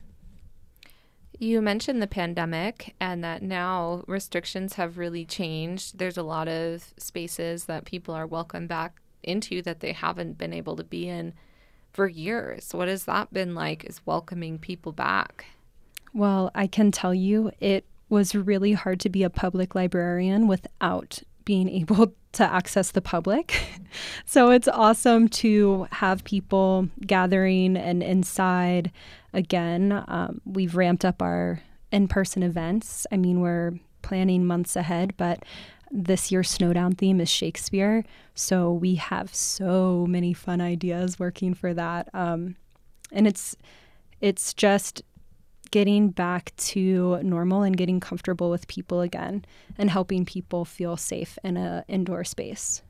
You 1.37 1.61
mentioned 1.61 2.01
the 2.01 2.07
pandemic 2.07 2.95
and 2.99 3.23
that 3.23 3.41
now 3.41 4.03
restrictions 4.07 4.73
have 4.73 4.97
really 4.97 5.25
changed. 5.25 5.97
There's 5.97 6.17
a 6.17 6.23
lot 6.23 6.47
of 6.47 6.93
spaces 6.97 7.65
that 7.65 7.85
people 7.85 8.13
are 8.13 8.27
welcome 8.27 8.67
back 8.67 9.01
into 9.23 9.61
that 9.63 9.79
they 9.79 9.91
haven't 9.91 10.37
been 10.37 10.53
able 10.53 10.75
to 10.75 10.83
be 10.83 11.09
in 11.09 11.33
for 11.91 12.07
years. 12.07 12.73
What 12.73 12.87
has 12.87 13.05
that 13.05 13.33
been 13.33 13.55
like, 13.55 13.83
is 13.85 14.05
welcoming 14.05 14.59
people 14.59 14.91
back? 14.91 15.45
Well, 16.13 16.51
I 16.55 16.67
can 16.67 16.91
tell 16.91 17.13
you 17.13 17.51
it 17.59 17.85
was 18.07 18.35
really 18.35 18.73
hard 18.73 18.99
to 19.01 19.09
be 19.09 19.23
a 19.23 19.29
public 19.29 19.75
librarian 19.75 20.47
without 20.47 21.21
being 21.45 21.69
able 21.69 22.13
to 22.33 22.43
access 22.43 22.91
the 22.91 23.01
public. 23.01 23.61
so 24.25 24.51
it's 24.51 24.67
awesome 24.67 25.29
to 25.29 25.87
have 25.91 26.23
people 26.23 26.89
gathering 27.05 27.77
and 27.77 28.03
inside 28.03 28.91
again. 29.33 30.03
Um, 30.07 30.41
we've 30.45 30.75
ramped 30.75 31.05
up 31.05 31.21
our 31.21 31.61
in 31.91 32.07
person 32.07 32.43
events. 32.43 33.07
I 33.11 33.17
mean, 33.17 33.39
we're 33.39 33.79
planning 34.01 34.45
months 34.45 34.75
ahead, 34.75 35.13
but 35.17 35.43
this 35.91 36.31
year's 36.31 36.49
Snowdown 36.49 36.97
theme 36.97 37.21
is 37.21 37.29
Shakespeare. 37.29 38.03
So 38.33 38.71
we 38.71 38.95
have 38.95 39.33
so 39.33 40.05
many 40.07 40.33
fun 40.33 40.59
ideas 40.59 41.19
working 41.19 41.53
for 41.53 41.73
that. 41.73 42.09
Um, 42.13 42.57
and 43.11 43.27
it's 43.27 43.55
it's 44.21 44.53
just 44.53 45.03
getting 45.71 46.09
back 46.09 46.53
to 46.57 47.21
normal 47.23 47.63
and 47.63 47.75
getting 47.77 47.99
comfortable 47.99 48.49
with 48.49 48.67
people 48.67 49.01
again 49.01 49.45
and 49.77 49.89
helping 49.89 50.25
people 50.25 50.65
feel 50.65 50.97
safe 50.97 51.37
in 51.43 51.57
an 51.57 51.83
indoor 51.87 52.23
space. 52.23 52.81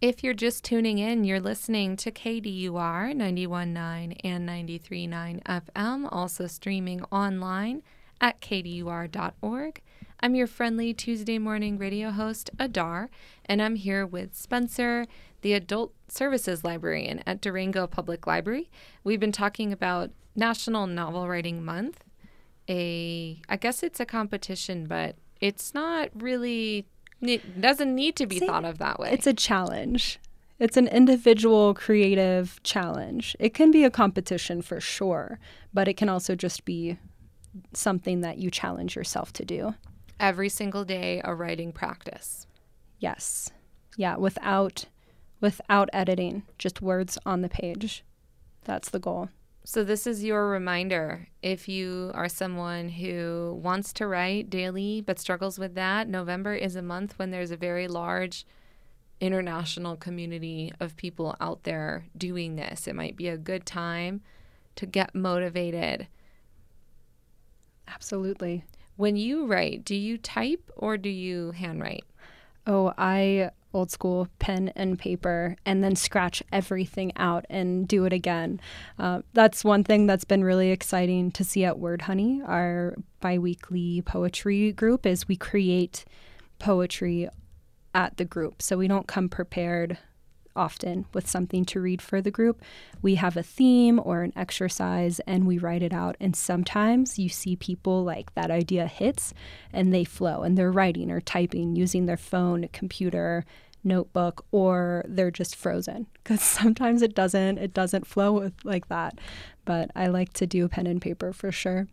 If 0.00 0.22
you're 0.22 0.34
just 0.34 0.64
tuning 0.64 0.98
in, 0.98 1.24
you're 1.24 1.40
listening 1.40 1.96
to 1.96 2.10
KDUR 2.10 3.14
91.9 3.14 4.20
and 4.22 4.48
93.9 4.48 5.42
FM, 5.44 6.08
also 6.12 6.46
streaming 6.46 7.02
online 7.04 7.82
at 8.20 8.40
kdur.org. 8.40 9.80
I'm 10.20 10.34
your 10.34 10.46
friendly 10.46 10.92
Tuesday 10.94 11.38
morning 11.38 11.78
radio 11.78 12.10
host, 12.10 12.50
Adar, 12.58 13.08
and 13.46 13.62
I'm 13.62 13.76
here 13.76 14.06
with 14.06 14.34
Spencer, 14.34 15.06
the 15.40 15.54
Adult 15.54 15.92
Services 16.08 16.64
Librarian 16.64 17.22
at 17.26 17.40
Durango 17.40 17.86
Public 17.86 18.26
Library. 18.26 18.70
We've 19.04 19.20
been 19.20 19.32
talking 19.32 19.72
about 19.72 20.10
National 20.34 20.86
Novel 20.86 21.28
Writing 21.28 21.64
Month. 21.64 22.04
A, 22.68 23.40
I 23.48 23.56
guess 23.56 23.82
it's 23.82 24.00
a 24.00 24.06
competition, 24.06 24.86
but 24.86 25.16
it's 25.40 25.74
not 25.74 26.08
really 26.14 26.86
it 27.20 27.60
doesn't 27.60 27.94
need 27.94 28.16
to 28.16 28.26
be 28.26 28.38
See, 28.38 28.46
thought 28.46 28.64
of 28.64 28.78
that 28.78 28.98
way. 28.98 29.10
It's 29.12 29.26
a 29.26 29.34
challenge. 29.34 30.18
It's 30.58 30.76
an 30.76 30.88
individual 30.88 31.74
creative 31.74 32.62
challenge. 32.62 33.36
It 33.38 33.54
can 33.54 33.70
be 33.70 33.84
a 33.84 33.90
competition 33.90 34.62
for 34.62 34.80
sure, 34.80 35.38
but 35.72 35.88
it 35.88 35.96
can 35.96 36.08
also 36.08 36.34
just 36.34 36.64
be 36.64 36.98
something 37.72 38.20
that 38.20 38.38
you 38.38 38.50
challenge 38.50 38.96
yourself 38.96 39.32
to 39.34 39.44
do. 39.44 39.74
Every 40.20 40.48
single 40.48 40.84
day 40.84 41.20
a 41.24 41.34
writing 41.34 41.72
practice. 41.72 42.46
Yes. 42.98 43.50
Yeah, 43.96 44.16
without 44.16 44.86
without 45.40 45.90
editing, 45.92 46.44
just 46.58 46.80
words 46.80 47.18
on 47.26 47.42
the 47.42 47.48
page. 47.48 48.04
That's 48.64 48.88
the 48.88 48.98
goal. 48.98 49.28
So, 49.66 49.82
this 49.82 50.06
is 50.06 50.22
your 50.22 50.48
reminder. 50.48 51.28
If 51.40 51.70
you 51.70 52.10
are 52.12 52.28
someone 52.28 52.90
who 52.90 53.58
wants 53.62 53.94
to 53.94 54.06
write 54.06 54.50
daily 54.50 55.00
but 55.00 55.18
struggles 55.18 55.58
with 55.58 55.74
that, 55.74 56.06
November 56.06 56.54
is 56.54 56.76
a 56.76 56.82
month 56.82 57.18
when 57.18 57.30
there's 57.30 57.50
a 57.50 57.56
very 57.56 57.88
large 57.88 58.44
international 59.22 59.96
community 59.96 60.70
of 60.80 60.98
people 60.98 61.34
out 61.40 61.62
there 61.62 62.04
doing 62.14 62.56
this. 62.56 62.86
It 62.86 62.94
might 62.94 63.16
be 63.16 63.28
a 63.28 63.38
good 63.38 63.64
time 63.64 64.20
to 64.76 64.84
get 64.84 65.14
motivated. 65.14 66.08
Absolutely. 67.88 68.66
When 68.96 69.16
you 69.16 69.46
write, 69.46 69.82
do 69.82 69.94
you 69.94 70.18
type 70.18 70.70
or 70.76 70.98
do 70.98 71.08
you 71.08 71.52
handwrite? 71.52 72.04
Oh, 72.66 72.92
I 72.98 73.50
old 73.74 73.90
school 73.90 74.28
pen 74.38 74.72
and 74.76 74.98
paper 74.98 75.56
and 75.66 75.82
then 75.82 75.96
scratch 75.96 76.42
everything 76.52 77.12
out 77.16 77.44
and 77.50 77.86
do 77.88 78.04
it 78.04 78.12
again. 78.12 78.60
Uh, 78.98 79.22
that's 79.32 79.64
one 79.64 79.84
thing 79.84 80.06
that's 80.06 80.24
been 80.24 80.44
really 80.44 80.70
exciting 80.70 81.30
to 81.32 81.44
see 81.44 81.64
at 81.64 81.78
Word 81.78 82.02
Honey, 82.02 82.40
our 82.46 82.94
biweekly 83.20 84.02
poetry 84.02 84.72
group, 84.72 85.04
is 85.04 85.28
we 85.28 85.36
create 85.36 86.04
poetry 86.58 87.28
at 87.94 88.16
the 88.16 88.24
group. 88.24 88.62
So 88.62 88.76
we 88.76 88.88
don't 88.88 89.06
come 89.06 89.28
prepared 89.28 89.98
often 90.56 91.06
with 91.12 91.28
something 91.28 91.64
to 91.66 91.80
read 91.80 92.00
for 92.00 92.20
the 92.20 92.30
group. 92.30 92.62
We 93.02 93.16
have 93.16 93.36
a 93.36 93.42
theme 93.42 94.00
or 94.02 94.22
an 94.22 94.32
exercise 94.36 95.20
and 95.20 95.46
we 95.46 95.58
write 95.58 95.82
it 95.82 95.92
out. 95.92 96.16
And 96.20 96.34
sometimes 96.34 97.18
you 97.18 97.28
see 97.28 97.56
people 97.56 98.04
like 98.04 98.34
that 98.34 98.50
idea 98.50 98.86
hits 98.86 99.34
and 99.72 99.92
they 99.92 100.04
flow 100.04 100.42
and 100.42 100.56
they're 100.56 100.72
writing 100.72 101.10
or 101.10 101.20
typing 101.20 101.76
using 101.76 102.06
their 102.06 102.16
phone, 102.16 102.68
computer, 102.72 103.44
notebook, 103.84 104.44
or 104.50 105.04
they're 105.06 105.30
just 105.30 105.54
frozen 105.54 106.06
because 106.14 106.40
sometimes 106.42 107.02
it 107.02 107.14
doesn't 107.14 107.58
it 107.58 107.74
doesn't 107.74 108.06
flow 108.06 108.32
with 108.32 108.54
like 108.64 108.88
that. 108.88 109.18
But 109.64 109.90
I 109.94 110.08
like 110.08 110.32
to 110.34 110.46
do 110.46 110.68
pen 110.68 110.86
and 110.86 111.00
paper 111.00 111.32
for 111.32 111.52
sure. 111.52 111.86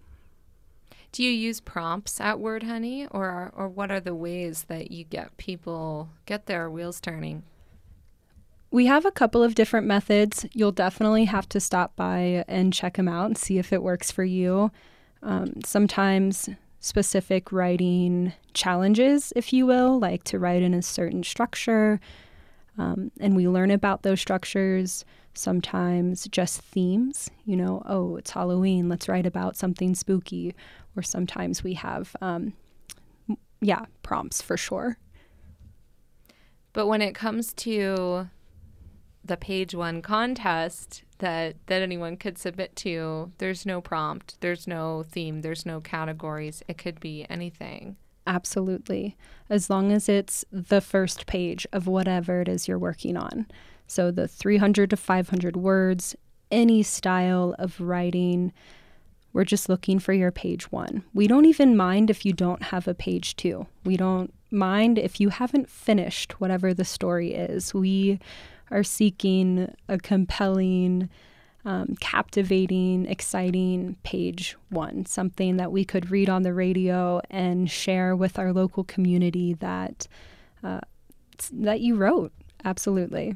Do 1.12 1.24
you 1.24 1.32
use 1.32 1.60
prompts 1.60 2.22
at 2.22 2.40
Word 2.40 2.64
Honey, 2.64 3.06
or 3.08 3.52
or 3.54 3.68
what 3.68 3.92
are 3.92 4.00
the 4.00 4.16
ways 4.16 4.66
that 4.70 4.92
you 4.92 5.04
get 5.04 5.36
people 5.36 6.10
get 6.26 6.46
their 6.46 6.70
wheels 6.70 7.02
turning? 7.02 7.44
We 8.74 8.86
have 8.86 9.06
a 9.06 9.12
couple 9.12 9.44
of 9.44 9.54
different 9.54 9.86
methods. 9.86 10.46
You'll 10.54 10.72
definitely 10.72 11.26
have 11.26 11.48
to 11.50 11.60
stop 11.60 11.94
by 11.98 12.46
and 12.48 12.72
check 12.72 12.96
them 12.96 13.10
out 13.10 13.26
and 13.26 13.38
see 13.38 13.58
if 13.58 13.74
it 13.74 13.84
works 13.84 14.12
for 14.12 14.24
you. 14.24 14.72
Um, 15.22 15.56
sometimes 15.66 16.50
specific 16.80 17.52
writing 17.52 18.32
challenges, 18.54 19.34
if 19.36 19.52
you 19.52 19.66
will, 19.66 20.00
like 20.00 20.24
to 20.24 20.40
write 20.40 20.64
in 20.64 20.74
a 20.74 20.82
certain 20.82 21.22
structure. 21.22 22.00
Um, 22.78 23.12
and 23.20 23.36
we 23.36 23.48
learn 23.50 23.72
about 23.72 24.04
those 24.04 24.22
structures, 24.22 25.04
sometimes 25.34 26.28
just 26.30 26.62
themes, 26.62 27.30
you 27.46 27.58
know, 27.58 27.84
oh, 27.86 28.16
it's 28.16 28.32
Halloween, 28.32 28.88
let's 28.88 29.10
write 29.10 29.26
about 29.26 29.58
something 29.58 29.94
spooky. 29.96 30.56
Or 30.96 31.04
sometimes 31.04 31.62
we 31.62 31.74
have, 31.74 32.16
um, 32.22 32.54
yeah, 33.60 33.86
prompts 34.02 34.42
for 34.42 34.56
sure. 34.56 34.98
But 36.74 36.88
when 36.88 37.02
it 37.02 37.14
comes 37.14 37.54
to 37.56 38.30
the 39.24 39.38
page 39.38 39.76
one 39.76 40.02
contest 40.02 41.04
that 41.20 41.56
that 41.68 41.82
anyone 41.82 42.18
could 42.18 42.38
submit 42.38 42.76
to 42.76 43.32
there's 43.38 43.66
no 43.66 43.80
prompt 43.80 44.36
there's 44.42 44.68
no 44.68 45.04
theme 45.04 45.42
there's 45.42 45.66
no 45.66 45.80
categories. 45.80 46.64
It 46.68 46.78
could 46.78 47.00
be 47.00 47.26
anything. 47.30 47.98
Absolutely. 48.28 49.18
As 49.50 49.70
long 49.70 49.92
as 49.92 50.08
it's 50.08 50.46
the 50.52 50.82
first 50.82 51.26
page 51.26 51.66
of 51.74 51.88
whatever 51.88 52.42
it 52.42 52.48
is 52.48 52.68
you're 52.68 52.78
working 52.80 53.18
on. 53.18 53.48
So 53.88 54.12
the 54.12 54.28
300 54.28 54.90
to 54.92 54.98
500 54.98 55.56
words 55.56 56.16
any 56.52 56.84
style 56.84 57.56
of 57.58 57.80
writing 57.80 58.52
we're 59.34 59.46
just 59.46 59.70
looking 59.70 60.00
for 60.00 60.14
your 60.14 60.32
page 60.32 60.72
one. 60.72 61.04
We 61.14 61.28
don't 61.28 61.46
even 61.46 61.78
mind 61.78 62.10
if 62.10 62.26
you 62.26 62.34
don't 62.34 62.64
have 62.64 62.88
a 62.88 62.94
page 62.94 63.36
two. 63.38 63.66
We 63.86 63.96
don't 63.96 64.34
mind 64.52 64.98
if 64.98 65.22
you 65.22 65.30
haven't 65.30 65.70
finished 65.70 66.40
whatever 66.42 66.74
the 66.74 66.84
story 66.84 67.34
is. 67.34 67.74
We 67.74 68.20
are 68.72 68.84
seeking 68.84 69.74
a 69.88 69.98
compelling, 69.98 71.10
um, 71.66 71.96
captivating, 72.00 73.06
exciting 73.06 73.98
page 74.04 74.56
one, 74.70 75.06
something 75.06 75.58
that 75.58 75.72
we 75.72 75.86
could 75.86 76.10
read 76.10 76.30
on 76.30 76.44
the 76.44 76.54
radio 76.54 77.22
and 77.30 77.70
share 77.70 78.16
with 78.16 78.40
our 78.40 78.54
local 78.54 78.84
community 78.84 79.54
that 79.56 80.08
uh, 80.64 80.82
that 81.52 81.82
you 81.82 81.96
wrote. 81.96 82.32
Absolutely. 82.64 83.36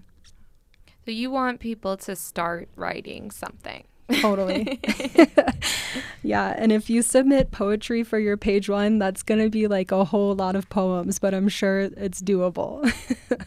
So 1.06 1.12
you 1.12 1.30
want 1.30 1.60
people 1.60 1.98
to 1.98 2.16
start 2.16 2.70
writing 2.76 3.30
something. 3.32 3.84
Totally. 4.22 4.80
yeah. 6.24 6.56
And 6.58 6.72
if 6.72 6.90
you 6.90 7.02
submit 7.02 7.52
poetry 7.52 8.04
for 8.04 8.20
your 8.20 8.38
page 8.38 8.70
one, 8.70 9.00
that's 9.00 9.24
going 9.24 9.42
to 9.42 9.50
be 9.50 9.68
like 9.68 9.92
a 9.92 10.04
whole 10.06 10.36
lot 10.36 10.56
of 10.56 10.70
poems, 10.70 11.20
but 11.20 11.34
I'm 11.34 11.50
sure 11.50 11.82
it's 11.82 12.22
doable. 12.22 12.92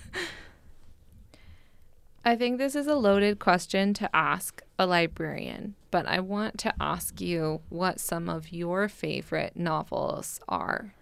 I 2.29 2.37
think 2.37 2.59
this 2.59 2.75
is 2.75 2.87
a 2.87 2.95
loaded 2.95 3.39
question 3.39 3.95
to 3.95 4.15
ask 4.15 4.61
a 4.79 4.87
librarian, 4.87 5.77
but 5.91 6.07
I 6.07 6.21
want 6.21 6.59
to 6.59 6.75
ask 6.79 7.23
you 7.23 7.63
what 7.71 7.99
some 8.01 8.29
of 8.29 8.53
your 8.53 8.87
favorite 8.87 9.57
novels 9.57 10.39
are. 10.47 10.93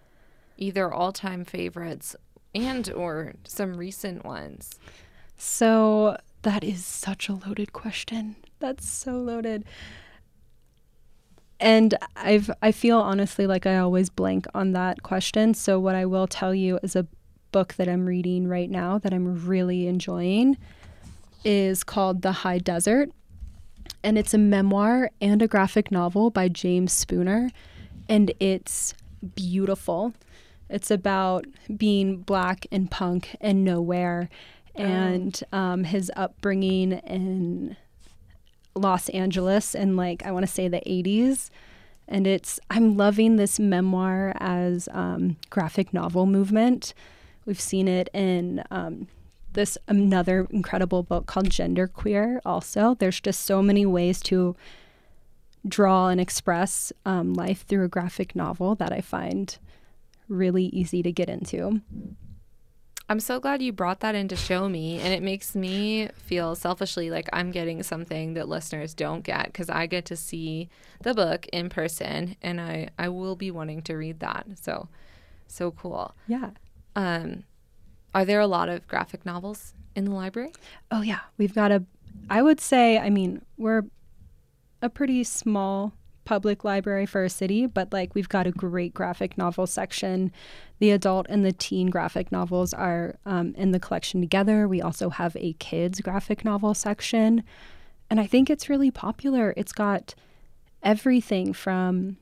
either 0.57 0.91
all-time 0.91 1.45
favorites 1.45 2.15
and 2.53 2.91
or 2.93 3.33
some 3.45 3.77
recent 3.77 4.25
ones. 4.25 4.79
So 5.37 6.17
that 6.41 6.63
is 6.63 6.83
such 6.83 7.29
a 7.29 7.33
loaded 7.33 7.73
question. 7.73 8.35
That's 8.59 8.89
so 8.89 9.13
loaded. 9.13 9.65
And 11.59 11.95
I've 12.15 12.51
I 12.61 12.71
feel 12.71 12.99
honestly 12.99 13.47
like 13.47 13.65
I 13.65 13.77
always 13.77 14.09
blank 14.09 14.45
on 14.53 14.73
that 14.73 15.01
question. 15.01 15.53
So 15.53 15.79
what 15.79 15.95
I 15.95 16.05
will 16.05 16.27
tell 16.27 16.53
you 16.53 16.79
is 16.83 16.95
a 16.95 17.07
book 17.51 17.75
that 17.75 17.87
I'm 17.87 18.05
reading 18.05 18.47
right 18.47 18.69
now 18.69 18.99
that 18.99 19.13
I'm 19.13 19.45
really 19.47 19.87
enjoying 19.87 20.57
is 21.43 21.83
called 21.83 22.21
The 22.21 22.31
High 22.31 22.59
Desert. 22.59 23.11
And 24.03 24.17
it's 24.17 24.33
a 24.33 24.37
memoir 24.37 25.11
and 25.21 25.41
a 25.41 25.47
graphic 25.47 25.91
novel 25.91 26.29
by 26.29 26.49
James 26.49 26.93
Spooner. 26.93 27.51
And 28.07 28.31
it's 28.39 28.93
beautiful. 29.35 30.13
It's 30.69 30.91
about 30.91 31.45
being 31.75 32.17
black 32.17 32.67
and 32.71 32.89
punk 32.91 33.35
and 33.41 33.63
nowhere 33.63 34.29
and 34.75 35.41
um, 35.51 35.83
his 35.83 36.11
upbringing 36.15 36.93
in 36.93 37.75
Los 38.75 39.09
Angeles 39.09 39.73
in 39.73 39.95
like 39.95 40.23
I 40.23 40.31
want 40.31 40.45
to 40.45 40.51
say 40.51 40.67
the 40.67 40.81
80s 40.85 41.49
and 42.07 42.27
it's 42.27 42.59
I'm 42.69 42.95
loving 42.95 43.35
this 43.35 43.59
memoir 43.59 44.33
as 44.39 44.87
um, 44.91 45.37
graphic 45.49 45.93
novel 45.93 46.25
movement. 46.25 46.93
We've 47.45 47.59
seen 47.59 47.87
it 47.87 48.09
in 48.13 48.63
um, 48.71 49.07
this 49.57 49.75
another 49.87 50.47
incredible 50.51 51.01
book 51.01 51.25
called 51.25 51.49
Gender 51.49 51.87
Queer. 51.87 52.39
Also, 52.45 52.95
there's 52.99 53.19
just 53.19 53.41
so 53.41 53.63
many 53.63 53.87
ways 53.87 54.21
to 54.21 54.55
draw 55.67 56.09
and 56.09 56.21
express 56.21 56.93
um, 57.05 57.33
life 57.33 57.65
through 57.67 57.83
a 57.83 57.87
graphic 57.87 58.35
novel 58.35 58.75
that 58.75 58.93
I 58.93 59.01
find 59.01 59.57
really 60.29 60.65
easy 60.65 61.01
to 61.01 61.11
get 61.11 61.27
into. 61.27 61.81
I'm 63.09 63.19
so 63.19 63.39
glad 63.39 63.63
you 63.63 63.73
brought 63.73 64.01
that 64.01 64.13
in 64.13 64.27
to 64.27 64.35
show 64.35 64.69
me. 64.69 64.99
And 64.99 65.11
it 65.11 65.23
makes 65.23 65.55
me 65.55 66.09
feel 66.13 66.53
selfishly 66.53 67.09
like 67.09 67.27
I'm 67.33 67.49
getting 67.49 67.81
something 67.81 68.35
that 68.35 68.47
listeners 68.47 68.93
don't 68.93 69.23
get 69.23 69.47
because 69.47 69.71
I 69.71 69.87
get 69.87 70.05
to 70.05 70.15
see 70.15 70.69
the 71.01 71.15
book 71.15 71.47
in 71.47 71.69
person 71.69 72.35
and 72.43 72.61
I, 72.61 72.89
I 72.99 73.09
will 73.09 73.35
be 73.35 73.49
wanting 73.49 73.81
to 73.83 73.95
read 73.95 74.19
that. 74.19 74.45
So, 74.61 74.87
so 75.47 75.71
cool. 75.71 76.13
Yeah. 76.27 76.51
Um, 76.95 77.45
are 78.13 78.25
there 78.25 78.39
a 78.39 78.47
lot 78.47 78.69
of 78.69 78.87
graphic 78.87 79.25
novels 79.25 79.73
in 79.95 80.05
the 80.05 80.11
library? 80.11 80.53
Oh, 80.91 81.01
yeah. 81.01 81.19
We've 81.37 81.53
got 81.53 81.71
a, 81.71 81.83
I 82.29 82.41
would 82.41 82.59
say, 82.59 82.97
I 82.97 83.09
mean, 83.09 83.41
we're 83.57 83.83
a 84.81 84.89
pretty 84.89 85.23
small 85.23 85.93
public 86.27 86.65
library 86.65 87.05
for 87.05 87.23
a 87.23 87.29
city, 87.29 87.65
but 87.65 87.93
like 87.93 88.13
we've 88.13 88.27
got 88.27 88.45
a 88.45 88.51
great 88.51 88.93
graphic 88.93 89.37
novel 89.37 89.65
section. 89.65 90.31
The 90.79 90.91
adult 90.91 91.25
and 91.29 91.45
the 91.45 91.53
teen 91.53 91.89
graphic 91.89 92.33
novels 92.33 92.73
are 92.73 93.15
um, 93.25 93.55
in 93.55 93.71
the 93.71 93.79
collection 93.79 94.19
together. 94.19 94.67
We 94.67 94.81
also 94.81 95.09
have 95.09 95.37
a 95.37 95.53
kids 95.53 96.01
graphic 96.01 96.43
novel 96.43 96.73
section. 96.73 97.43
And 98.09 98.19
I 98.19 98.27
think 98.27 98.49
it's 98.49 98.67
really 98.67 98.91
popular. 98.91 99.53
It's 99.55 99.71
got 99.71 100.15
everything 100.83 101.53
from 101.53 102.17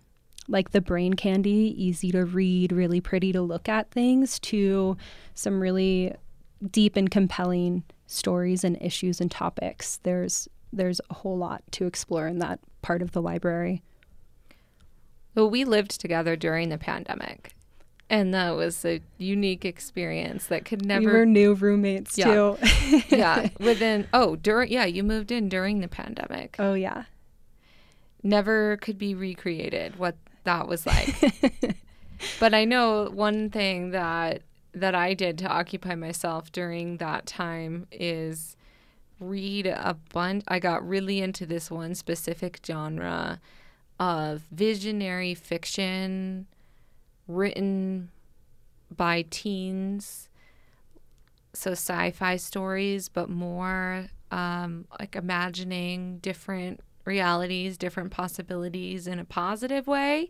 like 0.47 0.71
the 0.71 0.81
brain 0.81 1.13
candy, 1.13 1.73
easy 1.77 2.11
to 2.11 2.25
read, 2.25 2.71
really 2.71 3.01
pretty 3.01 3.31
to 3.31 3.41
look 3.41 3.67
at 3.67 3.91
things, 3.91 4.39
to 4.39 4.97
some 5.33 5.59
really 5.59 6.13
deep 6.71 6.95
and 6.95 7.09
compelling 7.09 7.83
stories 8.07 8.63
and 8.63 8.77
issues 8.81 9.19
and 9.19 9.31
topics. 9.31 9.99
There's 10.03 10.47
there's 10.71 10.99
a 11.09 11.13
whole 11.13 11.37
lot 11.37 11.63
to 11.71 11.85
explore 11.85 12.27
in 12.27 12.39
that 12.39 12.59
part 12.81 13.01
of 13.01 13.13
the 13.13 13.21
library. 13.21 13.81
Well, 15.33 15.49
we 15.49 15.65
lived 15.65 15.99
together 15.99 16.35
during 16.35 16.69
the 16.69 16.77
pandemic. 16.77 17.53
And 18.09 18.33
that 18.33 18.51
was 18.51 18.85
a 18.85 19.01
unique 19.17 19.65
experience 19.65 20.47
that 20.47 20.63
could 20.63 20.85
never. 20.85 21.05
We 21.05 21.11
were 21.11 21.25
new 21.25 21.55
roommates 21.55 22.17
yeah. 22.17 22.25
too. 22.25 22.57
yeah. 23.09 23.49
Within, 23.59 24.07
oh, 24.13 24.35
during, 24.35 24.71
yeah, 24.71 24.85
you 24.85 25.03
moved 25.03 25.31
in 25.31 25.49
during 25.49 25.79
the 25.79 25.87
pandemic. 25.87 26.55
Oh, 26.59 26.75
yeah. 26.75 27.05
Never 28.21 28.77
could 28.77 28.99
be 28.99 29.15
recreated 29.15 29.97
what 29.97 30.15
that 30.45 30.67
was 30.67 30.85
like. 30.85 31.15
but 32.39 32.53
I 32.53 32.65
know 32.65 33.09
one 33.13 33.49
thing 33.49 33.91
that 33.91 34.41
that 34.73 34.95
I 34.95 35.13
did 35.13 35.37
to 35.39 35.47
occupy 35.47 35.95
myself 35.95 36.51
during 36.51 36.97
that 36.97 37.25
time 37.25 37.87
is 37.91 38.57
read 39.19 39.67
a 39.67 39.97
bunch. 40.13 40.43
I 40.47 40.59
got 40.59 40.87
really 40.87 41.21
into 41.21 41.45
this 41.45 41.71
one 41.71 41.95
specific 41.95 42.59
genre 42.65 43.39
of 43.99 44.41
visionary 44.51 45.33
fiction 45.33 46.47
written 47.27 48.11
by 48.95 49.25
teens. 49.29 50.29
So 51.53 51.71
sci 51.71 52.11
fi 52.11 52.35
stories, 52.35 53.07
but 53.07 53.29
more 53.29 54.07
um, 54.31 54.85
like 54.99 55.15
imagining 55.15 56.17
different 56.17 56.81
realities, 57.05 57.77
different 57.77 58.11
possibilities 58.11 59.07
in 59.07 59.19
a 59.19 59.25
positive 59.25 59.87
way 59.87 60.29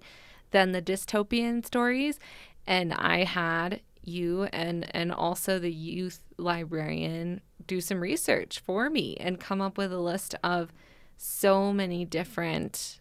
than 0.52 0.72
the 0.72 0.82
dystopian 0.82 1.66
stories. 1.66 2.20
And 2.68 2.94
I 2.94 3.24
had 3.24 3.82
you 4.04 4.44
and 4.54 4.86
and 4.96 5.12
also 5.12 5.58
the 5.58 5.72
youth 5.72 6.20
librarian 6.38 7.42
do 7.66 7.82
some 7.82 8.00
research 8.00 8.60
for 8.60 8.90
me 8.90 9.18
and 9.20 9.40
come 9.40 9.62
up 9.62 9.78
with 9.78 9.92
a 9.92 10.00
list 10.00 10.36
of 10.44 10.72
so 11.18 11.74
many 11.74 12.06
different 12.06 13.00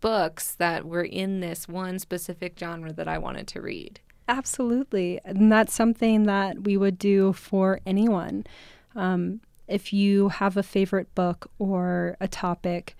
books 0.00 0.54
that 0.54 0.84
were 0.84 1.04
in 1.04 1.40
this 1.40 1.66
one 1.66 1.98
specific 1.98 2.54
genre 2.58 2.92
that 2.92 3.08
I 3.08 3.18
wanted 3.18 3.46
to 3.48 3.62
read. 3.62 4.00
Absolutely. 4.28 5.20
And 5.24 5.50
that's 5.50 5.72
something 5.72 6.24
that 6.24 6.64
we 6.64 6.76
would 6.76 6.98
do 6.98 7.32
for 7.32 7.80
anyone. 7.86 8.44
Um, 8.94 9.40
if 9.68 9.92
you 9.92 10.28
have 10.28 10.56
a 10.56 10.62
favorite 10.62 11.14
book 11.14 11.50
or 11.58 12.16
a 12.20 12.28
topic 12.28 12.96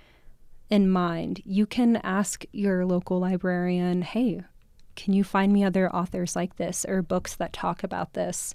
in 0.68 0.88
mind, 0.90 1.40
you 1.44 1.66
can 1.66 1.96
ask 1.96 2.44
your 2.52 2.85
local 2.85 3.20
librarian, 3.20 4.02
hey, 4.02 4.42
can 4.96 5.12
you 5.12 5.22
find 5.22 5.52
me 5.52 5.62
other 5.62 5.94
authors 5.94 6.35
like 6.35 6.57
this 6.57 6.85
or 6.88 7.02
books 7.02 7.35
that 7.37 7.52
talk 7.52 7.85
about 7.85 8.14
this? 8.14 8.55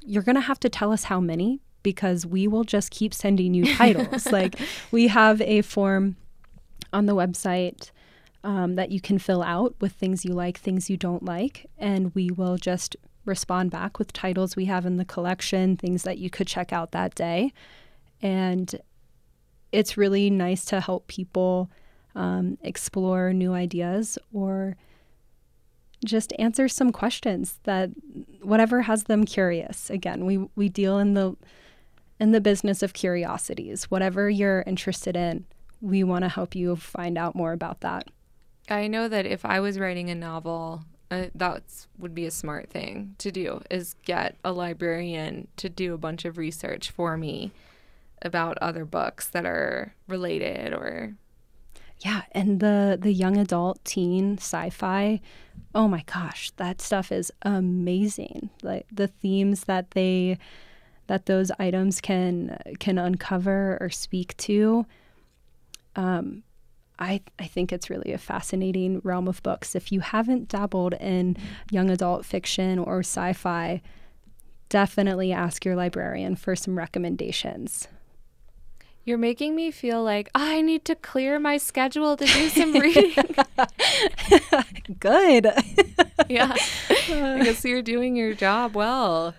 You're 0.00 0.22
going 0.22 0.34
to 0.34 0.40
have 0.42 0.60
to 0.60 0.68
tell 0.68 0.92
us 0.92 1.04
how 1.04 1.20
many 1.20 1.60
because 1.82 2.26
we 2.26 2.46
will 2.46 2.64
just 2.64 2.90
keep 2.90 3.14
sending 3.14 3.54
you 3.54 3.74
titles. 3.76 4.26
like 4.32 4.58
we 4.90 5.08
have 5.08 5.40
a 5.40 5.62
form 5.62 6.16
on 6.92 7.06
the 7.06 7.14
website 7.14 7.90
um, 8.44 8.74
that 8.74 8.90
you 8.90 9.00
can 9.00 9.18
fill 9.18 9.42
out 9.42 9.74
with 9.80 9.92
things 9.92 10.24
you 10.24 10.32
like, 10.32 10.58
things 10.58 10.90
you 10.90 10.96
don't 10.96 11.24
like, 11.24 11.66
and 11.78 12.14
we 12.14 12.30
will 12.30 12.56
just 12.56 12.96
respond 13.24 13.70
back 13.70 13.98
with 13.98 14.12
titles 14.12 14.56
we 14.56 14.64
have 14.66 14.86
in 14.86 14.96
the 14.96 15.04
collection, 15.04 15.76
things 15.76 16.02
that 16.02 16.18
you 16.18 16.30
could 16.30 16.46
check 16.46 16.72
out 16.72 16.92
that 16.92 17.14
day. 17.14 17.52
And 18.20 18.74
it's 19.70 19.96
really 19.96 20.30
nice 20.30 20.64
to 20.66 20.80
help 20.80 21.06
people 21.06 21.70
um, 22.14 22.58
explore 22.62 23.32
new 23.32 23.54
ideas 23.54 24.18
or 24.32 24.76
just 26.04 26.32
answer 26.38 26.68
some 26.68 26.90
questions 26.90 27.60
that 27.62 27.90
whatever 28.42 28.82
has 28.82 29.04
them 29.04 29.24
curious. 29.24 29.88
Again, 29.88 30.26
we, 30.26 30.48
we 30.56 30.68
deal 30.68 30.98
in 30.98 31.14
the 31.14 31.36
in 32.20 32.30
the 32.30 32.40
business 32.40 32.84
of 32.84 32.92
curiosities. 32.92 33.90
Whatever 33.90 34.30
you're 34.30 34.62
interested 34.64 35.16
in, 35.16 35.44
we 35.80 36.04
want 36.04 36.22
to 36.22 36.28
help 36.28 36.54
you 36.54 36.76
find 36.76 37.18
out 37.18 37.34
more 37.34 37.52
about 37.52 37.80
that. 37.80 38.08
I 38.68 38.86
know 38.86 39.08
that 39.08 39.26
if 39.26 39.44
I 39.44 39.58
was 39.58 39.76
writing 39.76 40.08
a 40.08 40.14
novel, 40.14 40.84
uh, 41.12 41.26
that 41.34 41.62
would 41.98 42.14
be 42.14 42.26
a 42.26 42.30
smart 42.30 42.70
thing 42.70 43.14
to 43.18 43.30
do 43.30 43.60
is 43.70 43.94
get 44.04 44.36
a 44.44 44.52
librarian 44.52 45.46
to 45.56 45.68
do 45.68 45.94
a 45.94 45.98
bunch 45.98 46.24
of 46.24 46.38
research 46.38 46.90
for 46.90 47.16
me 47.16 47.52
about 48.22 48.56
other 48.58 48.84
books 48.84 49.28
that 49.28 49.44
are 49.44 49.94
related 50.08 50.72
or 50.72 51.14
yeah 51.98 52.22
and 52.32 52.60
the 52.60 52.98
the 53.00 53.12
young 53.12 53.36
adult 53.36 53.84
teen 53.84 54.38
sci-fi 54.38 55.20
oh 55.74 55.88
my 55.88 56.02
gosh 56.02 56.50
that 56.56 56.80
stuff 56.80 57.10
is 57.12 57.32
amazing. 57.42 58.50
Like 58.62 58.86
the 58.92 59.08
themes 59.08 59.64
that 59.64 59.92
they 59.92 60.38
that 61.06 61.26
those 61.26 61.50
items 61.58 62.00
can 62.00 62.58
can 62.78 62.98
uncover 62.98 63.78
or 63.80 63.90
speak 63.90 64.36
to 64.38 64.86
um, 65.96 66.42
I, 67.02 67.20
I 67.40 67.48
think 67.48 67.72
it's 67.72 67.90
really 67.90 68.12
a 68.12 68.18
fascinating 68.18 69.00
realm 69.02 69.26
of 69.26 69.42
books. 69.42 69.74
If 69.74 69.90
you 69.90 69.98
haven't 69.98 70.48
dabbled 70.48 70.94
in 70.94 71.36
young 71.68 71.90
adult 71.90 72.24
fiction 72.24 72.78
or 72.78 73.00
sci 73.00 73.32
fi, 73.32 73.82
definitely 74.68 75.32
ask 75.32 75.64
your 75.64 75.74
librarian 75.74 76.36
for 76.36 76.54
some 76.54 76.78
recommendations. 76.78 77.88
You're 79.04 79.18
making 79.18 79.56
me 79.56 79.72
feel 79.72 80.04
like 80.04 80.30
I 80.32 80.62
need 80.62 80.84
to 80.84 80.94
clear 80.94 81.40
my 81.40 81.56
schedule 81.56 82.16
to 82.16 82.24
do 82.24 82.48
some 82.48 82.72
reading. 82.72 83.16
Good. 85.00 85.50
yeah. 86.28 86.54
I 86.88 87.40
guess 87.42 87.64
you're 87.64 87.82
doing 87.82 88.14
your 88.14 88.32
job 88.32 88.76
well. 88.76 89.34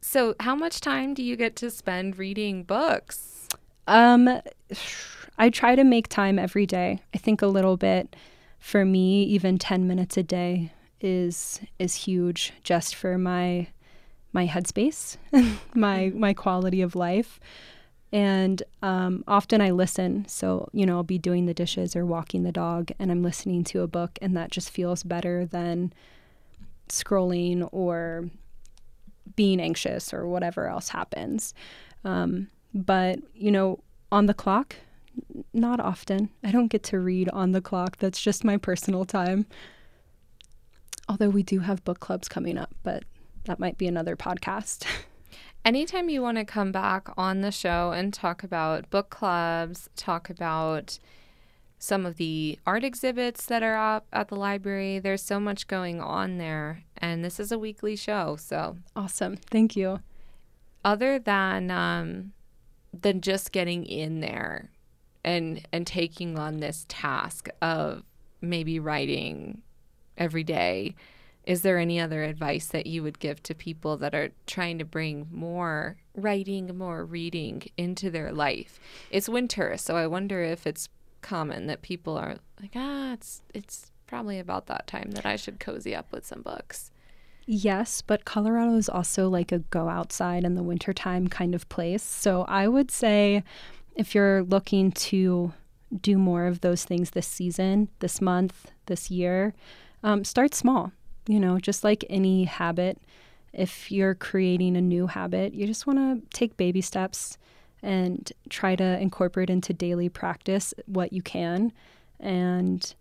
So, 0.00 0.34
how 0.40 0.54
much 0.54 0.80
time 0.80 1.12
do 1.12 1.22
you 1.22 1.36
get 1.36 1.56
to 1.56 1.70
spend 1.70 2.16
reading 2.16 2.62
books? 2.62 3.48
Um, 3.86 4.40
I 5.42 5.50
try 5.50 5.74
to 5.74 5.82
make 5.82 6.06
time 6.06 6.38
every 6.38 6.66
day. 6.66 7.00
I 7.12 7.18
think 7.18 7.42
a 7.42 7.48
little 7.48 7.76
bit 7.76 8.14
for 8.60 8.84
me, 8.84 9.24
even 9.24 9.58
10 9.58 9.88
minutes 9.88 10.16
a 10.16 10.22
day 10.22 10.72
is 11.00 11.58
is 11.80 11.96
huge 11.96 12.52
just 12.62 12.94
for 12.94 13.18
my 13.18 13.66
my 14.32 14.46
headspace, 14.46 15.16
my 15.74 15.98
Mm-hmm. 15.98 16.20
my 16.20 16.32
quality 16.32 16.80
of 16.80 16.94
life. 16.94 17.40
And 18.12 18.62
um, 18.82 19.24
often 19.26 19.60
I 19.60 19.72
listen. 19.72 20.28
So, 20.28 20.68
you 20.72 20.86
know, 20.86 20.98
I'll 20.98 21.02
be 21.02 21.18
doing 21.18 21.46
the 21.46 21.54
dishes 21.54 21.96
or 21.96 22.06
walking 22.06 22.44
the 22.44 22.52
dog 22.52 22.92
and 23.00 23.10
I'm 23.10 23.24
listening 23.24 23.64
to 23.64 23.80
a 23.80 23.88
book, 23.88 24.20
and 24.22 24.36
that 24.36 24.52
just 24.52 24.70
feels 24.70 25.02
better 25.02 25.44
than 25.44 25.92
scrolling 26.88 27.68
or 27.72 28.30
being 29.34 29.60
anxious 29.60 30.14
or 30.14 30.28
whatever 30.28 30.68
else 30.68 30.90
happens. 30.90 31.52
Um, 32.04 32.46
but, 32.72 33.18
you 33.34 33.50
know, 33.50 33.80
on 34.12 34.26
the 34.26 34.34
clock, 34.34 34.76
not 35.52 35.80
often. 35.80 36.30
I 36.42 36.50
don't 36.50 36.68
get 36.68 36.82
to 36.84 36.98
read 37.00 37.28
on 37.30 37.52
the 37.52 37.60
clock. 37.60 37.98
That's 37.98 38.20
just 38.20 38.44
my 38.44 38.56
personal 38.56 39.04
time. 39.04 39.46
Although 41.08 41.30
we 41.30 41.42
do 41.42 41.60
have 41.60 41.84
book 41.84 42.00
clubs 42.00 42.28
coming 42.28 42.56
up, 42.56 42.74
but 42.82 43.04
that 43.44 43.58
might 43.58 43.76
be 43.78 43.86
another 43.86 44.16
podcast. 44.16 44.84
Anytime 45.64 46.08
you 46.08 46.22
want 46.22 46.38
to 46.38 46.44
come 46.44 46.72
back 46.72 47.08
on 47.16 47.40
the 47.40 47.52
show 47.52 47.92
and 47.92 48.12
talk 48.12 48.42
about 48.42 48.90
book 48.90 49.10
clubs, 49.10 49.88
talk 49.94 50.28
about 50.30 50.98
some 51.78 52.06
of 52.06 52.16
the 52.16 52.58
art 52.66 52.84
exhibits 52.84 53.46
that 53.46 53.62
are 53.62 53.76
up 53.76 54.06
at 54.12 54.28
the 54.28 54.36
library, 54.36 54.98
there's 54.98 55.22
so 55.22 55.38
much 55.40 55.66
going 55.66 56.00
on 56.00 56.38
there. 56.38 56.84
And 56.98 57.24
this 57.24 57.38
is 57.38 57.52
a 57.52 57.58
weekly 57.58 57.96
show. 57.96 58.36
So, 58.36 58.76
awesome. 58.96 59.36
Thank 59.36 59.76
you. 59.76 60.00
other 60.84 61.18
than 61.18 61.70
um, 61.70 62.32
than 62.92 63.20
just 63.20 63.52
getting 63.52 63.84
in 63.84 64.20
there 64.20 64.71
and 65.24 65.66
and 65.72 65.86
taking 65.86 66.38
on 66.38 66.58
this 66.58 66.84
task 66.88 67.48
of 67.60 68.02
maybe 68.40 68.78
writing 68.78 69.62
every 70.18 70.44
day, 70.44 70.94
is 71.44 71.62
there 71.62 71.78
any 71.78 72.00
other 72.00 72.22
advice 72.22 72.66
that 72.68 72.86
you 72.86 73.02
would 73.02 73.18
give 73.18 73.42
to 73.44 73.54
people 73.54 73.96
that 73.96 74.14
are 74.14 74.30
trying 74.46 74.78
to 74.78 74.84
bring 74.84 75.26
more 75.30 75.96
writing, 76.14 76.76
more 76.76 77.04
reading 77.04 77.62
into 77.76 78.10
their 78.10 78.32
life? 78.32 78.78
It's 79.10 79.28
winter, 79.28 79.76
so 79.76 79.96
I 79.96 80.06
wonder 80.06 80.42
if 80.42 80.66
it's 80.66 80.88
common 81.20 81.66
that 81.66 81.82
people 81.82 82.16
are 82.16 82.36
like, 82.60 82.72
ah, 82.76 83.12
it's 83.12 83.42
it's 83.54 83.90
probably 84.06 84.38
about 84.38 84.66
that 84.66 84.86
time 84.86 85.12
that 85.12 85.24
I 85.24 85.36
should 85.36 85.58
cozy 85.58 85.94
up 85.94 86.12
with 86.12 86.26
some 86.26 86.42
books. 86.42 86.90
Yes, 87.46 88.02
but 88.02 88.24
Colorado 88.24 88.76
is 88.76 88.88
also 88.88 89.28
like 89.28 89.50
a 89.50 89.58
go 89.58 89.88
outside 89.88 90.44
in 90.44 90.54
the 90.54 90.62
wintertime 90.62 91.26
kind 91.28 91.54
of 91.54 91.68
place. 91.68 92.02
So 92.02 92.42
I 92.42 92.68
would 92.68 92.90
say 92.90 93.42
if 93.94 94.14
you're 94.14 94.42
looking 94.42 94.92
to 94.92 95.52
do 96.00 96.16
more 96.18 96.46
of 96.46 96.60
those 96.60 96.84
things 96.84 97.10
this 97.10 97.26
season, 97.26 97.88
this 97.98 98.20
month, 98.20 98.70
this 98.86 99.10
year, 99.10 99.54
um, 100.02 100.24
start 100.24 100.54
small. 100.54 100.92
You 101.26 101.38
know, 101.38 101.58
just 101.58 101.84
like 101.84 102.04
any 102.10 102.44
habit, 102.44 102.98
if 103.52 103.92
you're 103.92 104.14
creating 104.14 104.76
a 104.76 104.80
new 104.80 105.06
habit, 105.06 105.54
you 105.54 105.66
just 105.66 105.86
want 105.86 105.98
to 105.98 106.36
take 106.36 106.56
baby 106.56 106.80
steps 106.80 107.38
and 107.82 108.32
try 108.48 108.74
to 108.76 108.98
incorporate 109.00 109.50
into 109.50 109.72
daily 109.72 110.08
practice 110.08 110.72
what 110.86 111.12
you 111.12 111.22
can. 111.22 111.72
And 112.18 112.94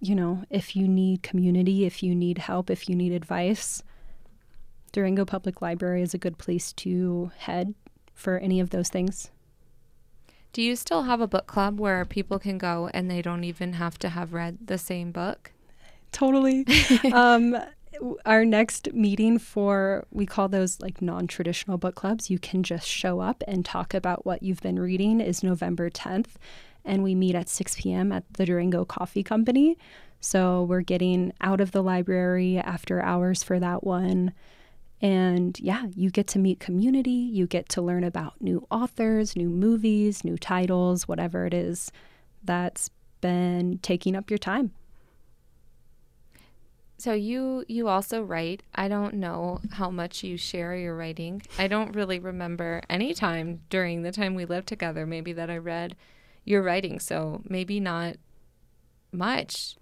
you 0.00 0.16
know, 0.16 0.42
if 0.50 0.74
you 0.74 0.88
need 0.88 1.22
community, 1.22 1.84
if 1.84 2.02
you 2.02 2.12
need 2.12 2.38
help, 2.38 2.70
if 2.70 2.88
you 2.88 2.96
need 2.96 3.12
advice, 3.12 3.84
Durango 4.90 5.24
Public 5.24 5.62
Library 5.62 6.02
is 6.02 6.12
a 6.12 6.18
good 6.18 6.38
place 6.38 6.72
to 6.74 7.30
head 7.38 7.72
for 8.12 8.36
any 8.38 8.58
of 8.58 8.70
those 8.70 8.88
things. 8.88 9.30
Do 10.52 10.60
you 10.60 10.76
still 10.76 11.02
have 11.04 11.20
a 11.20 11.26
book 11.26 11.46
club 11.46 11.80
where 11.80 12.04
people 12.04 12.38
can 12.38 12.58
go 12.58 12.90
and 12.92 13.10
they 13.10 13.22
don't 13.22 13.44
even 13.44 13.74
have 13.74 13.98
to 14.00 14.10
have 14.10 14.34
read 14.34 14.66
the 14.66 14.76
same 14.76 15.10
book? 15.10 15.52
Totally. 16.12 16.66
um, 17.12 17.56
our 18.26 18.44
next 18.44 18.92
meeting 18.92 19.38
for, 19.38 20.04
we 20.10 20.26
call 20.26 20.48
those 20.48 20.78
like 20.80 21.00
non 21.00 21.26
traditional 21.26 21.78
book 21.78 21.94
clubs, 21.94 22.28
you 22.28 22.38
can 22.38 22.62
just 22.62 22.86
show 22.86 23.20
up 23.20 23.42
and 23.48 23.64
talk 23.64 23.94
about 23.94 24.26
what 24.26 24.42
you've 24.42 24.60
been 24.60 24.78
reading, 24.78 25.20
is 25.20 25.42
November 25.42 25.88
10th. 25.88 26.34
And 26.84 27.02
we 27.02 27.14
meet 27.14 27.34
at 27.34 27.48
6 27.48 27.76
p.m. 27.76 28.12
at 28.12 28.24
the 28.34 28.44
Durango 28.44 28.84
Coffee 28.84 29.22
Company. 29.22 29.78
So 30.20 30.64
we're 30.64 30.82
getting 30.82 31.32
out 31.40 31.60
of 31.60 31.70
the 31.70 31.82
library 31.82 32.58
after 32.58 33.00
hours 33.00 33.42
for 33.42 33.58
that 33.58 33.84
one. 33.84 34.32
And 35.02 35.58
yeah, 35.58 35.86
you 35.96 36.10
get 36.10 36.28
to 36.28 36.38
meet 36.38 36.60
community, 36.60 37.10
you 37.10 37.48
get 37.48 37.68
to 37.70 37.82
learn 37.82 38.04
about 38.04 38.40
new 38.40 38.64
authors, 38.70 39.34
new 39.34 39.48
movies, 39.48 40.24
new 40.24 40.38
titles, 40.38 41.08
whatever 41.08 41.44
it 41.44 41.52
is 41.52 41.90
that's 42.44 42.88
been 43.20 43.80
taking 43.82 44.14
up 44.14 44.30
your 44.30 44.38
time. 44.38 44.72
So 46.98 47.14
you 47.14 47.64
you 47.66 47.88
also 47.88 48.22
write. 48.22 48.62
I 48.76 48.86
don't 48.86 49.14
know 49.14 49.60
how 49.72 49.90
much 49.90 50.22
you 50.22 50.36
share 50.36 50.76
your 50.76 50.96
writing. 50.96 51.42
I 51.58 51.66
don't 51.66 51.96
really 51.96 52.20
remember 52.20 52.80
any 52.88 53.12
time 53.12 53.62
during 53.70 54.02
the 54.02 54.12
time 54.12 54.36
we 54.36 54.44
lived 54.44 54.68
together 54.68 55.04
maybe 55.04 55.32
that 55.32 55.50
I 55.50 55.56
read 55.56 55.96
your 56.44 56.62
writing. 56.62 57.00
So 57.00 57.42
maybe 57.48 57.80
not 57.80 58.18
much. 59.10 59.74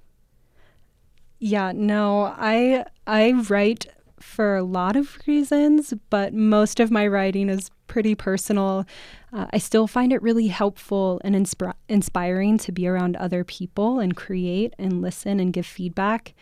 Yeah, 1.38 1.72
no, 1.74 2.22
I 2.22 2.86
I 3.06 3.32
write 3.32 3.86
for 4.20 4.56
a 4.56 4.62
lot 4.62 4.96
of 4.96 5.18
reasons, 5.26 5.94
but 6.10 6.32
most 6.32 6.80
of 6.80 6.90
my 6.90 7.06
writing 7.06 7.48
is 7.48 7.70
pretty 7.86 8.14
personal. 8.14 8.86
Uh, 9.32 9.46
I 9.52 9.58
still 9.58 9.86
find 9.86 10.12
it 10.12 10.22
really 10.22 10.48
helpful 10.48 11.20
and 11.24 11.34
insp- 11.34 11.74
inspiring 11.88 12.58
to 12.58 12.72
be 12.72 12.86
around 12.86 13.16
other 13.16 13.44
people 13.44 13.98
and 13.98 14.14
create 14.16 14.74
and 14.78 15.02
listen 15.02 15.40
and 15.40 15.52
give 15.52 15.66
feedback. 15.66 16.34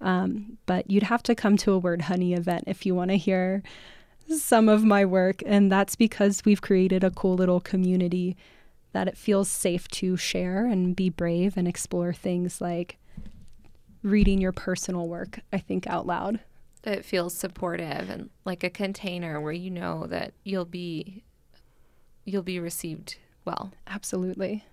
Um, 0.00 0.58
but 0.66 0.90
you'd 0.90 1.04
have 1.04 1.22
to 1.24 1.34
come 1.34 1.56
to 1.58 1.72
a 1.72 1.78
Word 1.78 2.02
Honey 2.02 2.34
event 2.34 2.64
if 2.66 2.84
you 2.84 2.94
want 2.94 3.10
to 3.10 3.16
hear 3.16 3.62
some 4.28 4.68
of 4.68 4.84
my 4.84 5.04
work, 5.04 5.42
and 5.44 5.70
that's 5.70 5.96
because 5.96 6.42
we've 6.44 6.62
created 6.62 7.04
a 7.04 7.10
cool 7.10 7.34
little 7.34 7.60
community 7.60 8.36
that 8.92 9.08
it 9.08 9.16
feels 9.16 9.48
safe 9.48 9.88
to 9.88 10.16
share 10.16 10.66
and 10.66 10.96
be 10.96 11.10
brave 11.10 11.56
and 11.56 11.66
explore 11.68 12.12
things 12.12 12.60
like 12.60 12.96
reading 14.02 14.40
your 14.40 14.52
personal 14.52 15.08
work, 15.08 15.40
I 15.52 15.58
think, 15.58 15.86
out 15.86 16.06
loud. 16.06 16.40
It 16.84 17.04
feels 17.04 17.34
supportive 17.34 18.10
and 18.10 18.30
like 18.44 18.62
a 18.62 18.70
container 18.70 19.40
where 19.40 19.52
you 19.52 19.70
know 19.70 20.06
that 20.06 20.34
you'll 20.44 20.66
be 20.66 21.24
you'll 22.24 22.42
be 22.42 22.60
received 22.60 23.16
well. 23.44 23.72
Absolutely. 23.86 24.64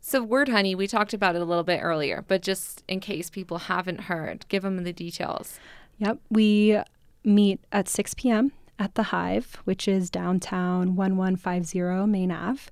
So 0.00 0.22
word 0.22 0.48
honey, 0.48 0.74
we 0.74 0.86
talked 0.86 1.12
about 1.12 1.34
it 1.34 1.42
a 1.42 1.44
little 1.44 1.64
bit 1.64 1.80
earlier, 1.82 2.24
but 2.28 2.40
just 2.40 2.84
in 2.86 3.00
case 3.00 3.28
people 3.28 3.58
haven't 3.58 4.02
heard, 4.02 4.46
give 4.48 4.62
them 4.62 4.84
the 4.84 4.92
details. 4.92 5.58
Yep. 5.98 6.18
We 6.30 6.80
meet 7.24 7.60
at 7.72 7.88
6 7.88 8.14
p.m. 8.14 8.52
at 8.78 8.94
the 8.94 9.04
Hive, 9.04 9.56
which 9.64 9.88
is 9.88 10.08
downtown 10.08 10.94
1150 10.94 12.06
Main 12.06 12.30
Ave. 12.30 12.62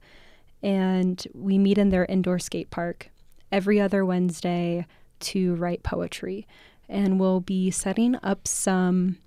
And 0.63 1.27
we 1.35 1.59
meet 1.59 1.77
in 1.77 1.89
their 1.89 2.05
indoor 2.05 2.39
skate 2.39 2.71
park 2.71 3.11
every 3.51 3.81
other 3.81 4.05
Wednesday 4.05 4.87
to 5.21 5.55
write 5.57 5.83
poetry. 5.83 6.47
And 6.89 7.19
we'll 7.19 7.41
be 7.41 7.71
setting 7.71 8.17
up 8.23 8.47
some 8.47 9.19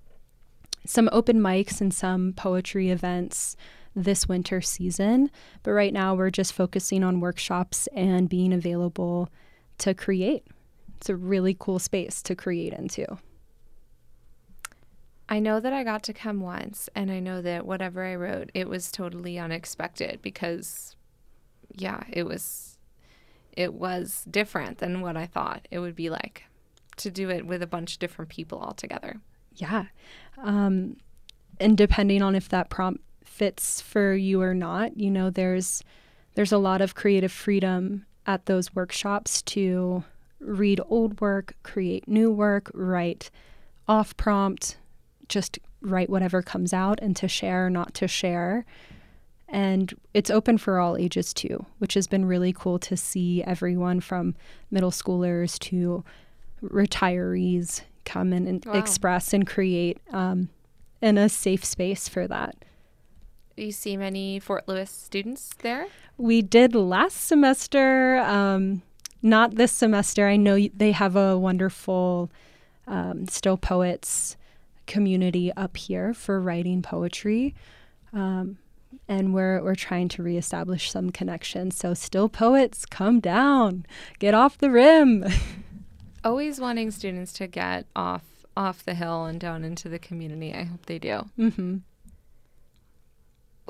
some 0.86 1.10
open 1.12 1.40
mics 1.40 1.82
and 1.82 1.94
some 1.94 2.34
poetry 2.34 2.90
events 2.90 3.58
this 3.94 4.28
winter 4.28 4.62
season. 4.62 5.30
But 5.64 5.72
right 5.72 5.92
now 5.92 6.16
we're 6.16 6.30
just 6.30 6.54
focusing 6.54 7.04
on 7.04 7.20
workshops 7.20 7.88
and 7.88 8.30
being 8.30 8.54
available 8.54 9.30
to 9.80 9.94
create. 9.94 10.46
It's 10.96 11.10
a 11.10 11.16
really 11.16 11.56
cool 11.58 11.80
space 11.80 12.22
to 12.24 12.36
create 12.36 12.74
into. 12.74 13.18
I 15.30 15.40
know 15.40 15.60
that 15.60 15.74
I 15.74 15.84
got 15.84 16.04
to 16.04 16.14
come 16.14 16.40
once, 16.40 16.90
and 16.96 17.12
I 17.12 17.20
know 17.20 17.42
that 17.42 17.66
whatever 17.66 18.06
I 18.06 18.16
wrote, 18.16 18.50
it 18.54 18.70
was 18.70 18.94
totally 18.94 19.38
unexpected 19.38 20.22
because, 20.22 20.96
yeah, 21.76 22.04
it 22.10 22.24
was, 22.24 22.78
it 23.52 23.74
was 23.74 24.26
different 24.32 24.78
than 24.78 25.02
what 25.02 25.18
I 25.18 25.26
thought 25.26 25.68
it 25.70 25.80
would 25.80 25.98
be 25.98 26.10
like 26.10 26.46
to 26.98 27.12
do 27.12 27.30
it 27.30 27.46
with 27.46 27.62
a 27.64 27.68
bunch 27.68 27.94
of 27.94 28.00
different 28.00 28.30
people 28.30 28.60
all 28.60 28.74
together. 28.74 29.20
Yeah. 29.56 29.86
Um, 30.38 30.98
and 31.60 31.78
depending 31.78 32.22
on 32.22 32.36
if 32.36 32.50
that 32.50 32.70
prompt 32.70 33.04
fits 33.24 33.82
for 33.82 34.14
you 34.14 34.42
or 34.42 34.54
not, 34.54 34.98
you 34.98 35.10
know, 35.12 35.30
there's 35.30 35.84
there's 36.36 36.52
a 36.52 36.58
lot 36.58 36.82
of 36.82 36.94
creative 36.94 37.32
freedom 37.32 38.06
at 38.28 38.46
those 38.46 38.76
workshops 38.76 39.42
to 39.42 40.04
read 40.40 40.80
old 40.88 41.20
work, 41.20 41.56
create 41.64 42.08
new 42.08 42.32
work, 42.32 42.70
write 42.74 43.32
off 43.88 44.16
prompt, 44.18 44.78
just 45.30 45.58
write 45.82 46.10
whatever 46.10 46.42
comes 46.42 46.74
out 46.74 47.00
and 47.02 47.16
to 47.16 47.28
share, 47.28 47.70
not 47.70 47.94
to 47.96 48.08
share. 48.08 48.66
And 49.50 49.94
it's 50.14 50.30
open 50.30 50.58
for 50.58 50.80
all 50.80 50.98
ages 50.98 51.34
too, 51.34 51.66
which 51.80 51.94
has 51.94 52.06
been 52.06 52.26
really 52.26 52.54
cool 52.54 52.80
to 52.80 52.98
see 52.98 53.44
everyone 53.44 54.02
from 54.02 54.36
middle 54.70 54.92
schoolers 54.92 55.58
to 55.60 56.04
retirees 56.64 57.82
come 58.06 58.34
in 58.34 58.48
and 58.48 58.66
Wow. 58.66 58.74
express 58.74 59.34
and 59.34 59.46
create 59.46 60.00
um, 60.12 60.50
in 61.02 61.18
a 61.18 61.30
safe 61.30 61.64
space 61.66 62.08
for 62.08 62.28
that. 62.28 62.56
You 63.56 63.72
see 63.72 63.98
many 63.98 64.40
Fort 64.40 64.68
Lewis 64.68 64.92
students 64.92 65.50
there? 65.60 65.88
We 66.18 66.42
did 66.42 66.76
last 66.76 67.16
semester. 67.28 68.18
Um, 68.20 68.82
not 69.22 69.56
this 69.56 69.72
semester. 69.72 70.28
I 70.28 70.36
know 70.38 70.68
they 70.76 70.92
have 70.92 71.16
a 71.16 71.38
wonderful 71.38 72.30
um, 72.86 73.28
Still 73.28 73.58
Poets 73.58 74.38
community 74.86 75.52
up 75.58 75.76
here 75.76 76.14
for 76.14 76.40
writing 76.40 76.82
poetry. 76.82 77.56
Um, 78.14 78.58
and 79.10 79.34
we're 79.34 79.62
we're 79.64 79.76
trying 79.76 80.08
to 80.10 80.24
reestablish 80.24 80.92
some 80.92 81.10
connections. 81.12 81.76
So 81.76 81.94
still 81.94 82.30
poets, 82.30 82.86
come 82.86 83.20
down, 83.20 83.86
get 84.20 84.34
off 84.34 84.58
the 84.58 84.70
rim. 84.70 85.26
Always 86.28 86.60
wanting 86.60 86.92
students 86.92 87.32
to 87.34 87.48
get 87.48 87.86
off 87.96 88.26
off 88.58 88.84
the 88.84 88.96
hill 88.96 89.24
and 89.24 89.40
down 89.40 89.64
into 89.64 89.88
the 89.88 89.98
community. 89.98 90.54
I 90.54 90.64
hope 90.64 90.86
they 90.86 91.00
do. 91.00 91.24
Mm-hmm. 91.40 91.78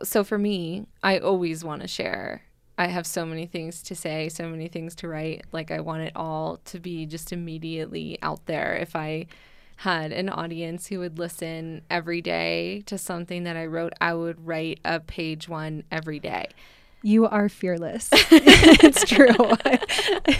So 0.02 0.24
for 0.24 0.40
me, 0.40 0.88
I 1.04 1.20
always 1.20 1.64
want 1.64 1.84
to 1.84 1.88
share. 1.88 2.42
I 2.76 2.88
have 2.88 3.06
so 3.06 3.28
many 3.28 3.46
things 3.46 3.84
to 3.84 3.96
say, 3.96 4.28
so 4.30 4.50
many 4.50 4.70
things 4.70 4.96
to 4.96 5.08
write. 5.08 5.46
Like 5.52 5.70
I 5.70 5.82
want 5.82 6.02
it 6.02 6.14
all 6.16 6.58
to 6.66 6.80
be 6.80 7.06
just 7.06 7.32
immediately 7.32 8.18
out 8.24 8.48
there. 8.48 8.76
If 8.76 8.96
I 8.96 9.28
had 9.76 10.12
an 10.12 10.28
audience 10.28 10.88
who 10.88 10.98
would 10.98 11.20
listen 11.20 11.84
every 11.92 12.24
day 12.24 12.82
to 12.88 12.98
something 12.98 13.44
that 13.44 13.56
I 13.56 13.68
wrote, 13.68 13.94
I 14.02 14.16
would 14.16 14.48
write 14.48 14.80
a 14.84 15.00
page 15.00 15.48
one 15.48 15.84
every 15.92 16.20
day. 16.20 16.48
You 17.04 17.28
are 17.28 17.48
fearless. 17.50 18.10
it's 18.14 19.06
true. 19.06 19.28
I, 19.40 19.80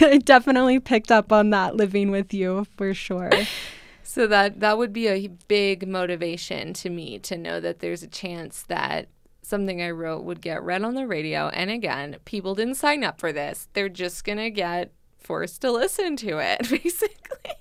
I 0.00 0.18
definitely 0.18 0.80
picked 0.80 1.10
up 1.10 1.32
on 1.32 1.50
that 1.50 1.76
living 1.76 2.10
with 2.10 2.34
you 2.34 2.66
for 2.76 2.94
sure. 2.94 3.30
So 4.02 4.26
that 4.26 4.60
that 4.60 4.78
would 4.78 4.92
be 4.92 5.08
a 5.08 5.28
big 5.28 5.86
motivation 5.86 6.72
to 6.74 6.90
me 6.90 7.18
to 7.20 7.36
know 7.36 7.60
that 7.60 7.80
there's 7.80 8.02
a 8.02 8.08
chance 8.08 8.62
that 8.64 9.08
something 9.48 9.80
I 9.82 9.90
wrote 9.90 10.24
would 10.24 10.40
get 10.40 10.62
read 10.62 10.82
on 10.82 10.94
the 10.94 11.06
radio. 11.06 11.48
And 11.48 11.70
again, 11.70 12.16
people 12.24 12.54
didn't 12.54 12.74
sign 12.74 13.02
up 13.02 13.18
for 13.18 13.32
this. 13.32 13.68
They're 13.72 13.88
just 13.88 14.24
going 14.24 14.38
to 14.38 14.50
get 14.50 14.92
forced 15.18 15.62
to 15.62 15.72
listen 15.72 16.16
to 16.16 16.38
it, 16.38 16.68
basically. 16.70 17.54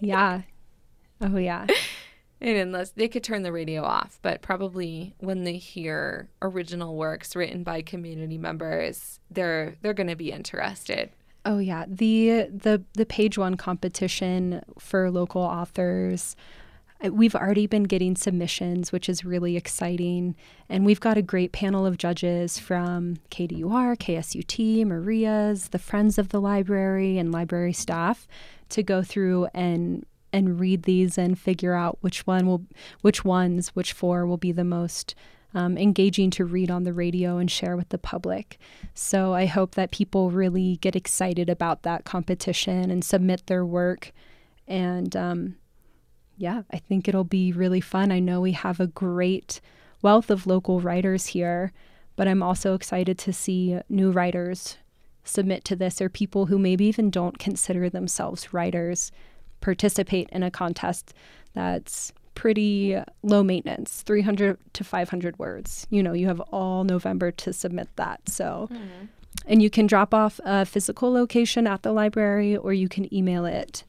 yeah. 0.00 0.42
Oh, 1.20 1.36
yeah. 1.36 1.66
And 2.42 2.56
unless 2.56 2.90
they 2.90 3.06
could 3.06 3.22
turn 3.22 3.44
the 3.44 3.52
radio 3.52 3.84
off, 3.84 4.18
but 4.20 4.42
probably 4.42 5.14
when 5.18 5.44
they 5.44 5.58
hear 5.58 6.28
original 6.42 6.96
works 6.96 7.36
written 7.36 7.62
by 7.62 7.82
community 7.82 8.36
members, 8.36 9.20
they're 9.30 9.76
they're 9.80 9.94
going 9.94 10.08
to 10.08 10.16
be 10.16 10.32
interested. 10.32 11.10
Oh 11.44 11.58
yeah, 11.58 11.84
the 11.86 12.48
the 12.52 12.82
the 12.94 13.06
page 13.06 13.38
one 13.38 13.56
competition 13.56 14.60
for 14.76 15.08
local 15.08 15.40
authors. 15.40 16.34
We've 17.08 17.34
already 17.34 17.68
been 17.68 17.84
getting 17.84 18.16
submissions, 18.16 18.90
which 18.90 19.08
is 19.08 19.24
really 19.24 19.56
exciting. 19.56 20.34
And 20.68 20.84
we've 20.84 21.00
got 21.00 21.16
a 21.16 21.22
great 21.22 21.52
panel 21.52 21.84
of 21.84 21.98
judges 21.98 22.60
from 22.60 23.16
KDUR, 23.30 23.96
KSUT, 23.98 24.86
Maria's, 24.86 25.68
the 25.70 25.80
Friends 25.80 26.16
of 26.16 26.28
the 26.28 26.40
Library, 26.40 27.18
and 27.18 27.32
library 27.32 27.72
staff 27.72 28.28
to 28.68 28.84
go 28.84 29.02
through 29.02 29.48
and 29.52 30.06
and 30.32 30.58
read 30.60 30.84
these 30.84 31.18
and 31.18 31.38
figure 31.38 31.74
out 31.74 31.98
which 32.00 32.26
one 32.26 32.46
will, 32.46 32.64
which 33.00 33.24
ones, 33.24 33.68
which 33.70 33.92
four 33.92 34.26
will 34.26 34.36
be 34.36 34.52
the 34.52 34.64
most 34.64 35.14
um, 35.54 35.76
engaging 35.76 36.30
to 36.30 36.44
read 36.44 36.70
on 36.70 36.84
the 36.84 36.92
radio 36.92 37.38
and 37.38 37.50
share 37.50 37.76
with 37.76 37.90
the 37.90 37.98
public. 37.98 38.58
So 38.94 39.34
I 39.34 39.46
hope 39.46 39.74
that 39.74 39.90
people 39.90 40.30
really 40.30 40.76
get 40.76 40.96
excited 40.96 41.50
about 41.50 41.82
that 41.82 42.04
competition 42.04 42.90
and 42.90 43.04
submit 43.04 43.46
their 43.46 43.64
work. 43.64 44.12
And 44.66 45.14
um, 45.14 45.56
yeah, 46.36 46.62
I 46.72 46.78
think 46.78 47.06
it'll 47.06 47.24
be 47.24 47.52
really 47.52 47.80
fun. 47.80 48.10
I 48.10 48.18
know 48.18 48.40
we 48.40 48.52
have 48.52 48.80
a 48.80 48.86
great 48.86 49.60
wealth 50.00 50.30
of 50.30 50.46
local 50.46 50.80
writers 50.80 51.26
here, 51.26 51.72
but 52.16 52.26
I'm 52.26 52.42
also 52.42 52.74
excited 52.74 53.18
to 53.18 53.32
see 53.32 53.78
new 53.88 54.10
writers 54.10 54.78
submit 55.24 55.64
to 55.64 55.76
this 55.76 56.00
or 56.00 56.08
people 56.08 56.46
who 56.46 56.58
maybe 56.58 56.86
even 56.86 57.10
don't 57.10 57.38
consider 57.38 57.88
themselves 57.88 58.52
writers 58.52 59.12
participate 59.62 60.28
in 60.30 60.42
a 60.42 60.50
contest 60.50 61.14
that's 61.54 62.12
pretty 62.34 62.96
low 63.22 63.42
maintenance 63.42 64.02
300 64.02 64.58
to 64.72 64.84
500 64.84 65.38
words. 65.38 65.86
You 65.90 66.02
know 66.02 66.12
you 66.12 66.26
have 66.26 66.40
all 66.52 66.84
november 66.84 67.30
to 67.30 67.52
submit 67.52 67.88
that. 67.96 68.28
So 68.28 68.68
mm-hmm. 68.70 69.06
and 69.46 69.62
you 69.62 69.70
can 69.70 69.86
drop 69.86 70.12
off 70.14 70.40
a 70.44 70.64
physical 70.64 71.12
location 71.12 71.66
at 71.66 71.82
the 71.82 71.92
library 71.92 72.56
or 72.56 72.72
you 72.72 72.88
can 72.88 73.12
email 73.14 73.44
it. 73.44 73.84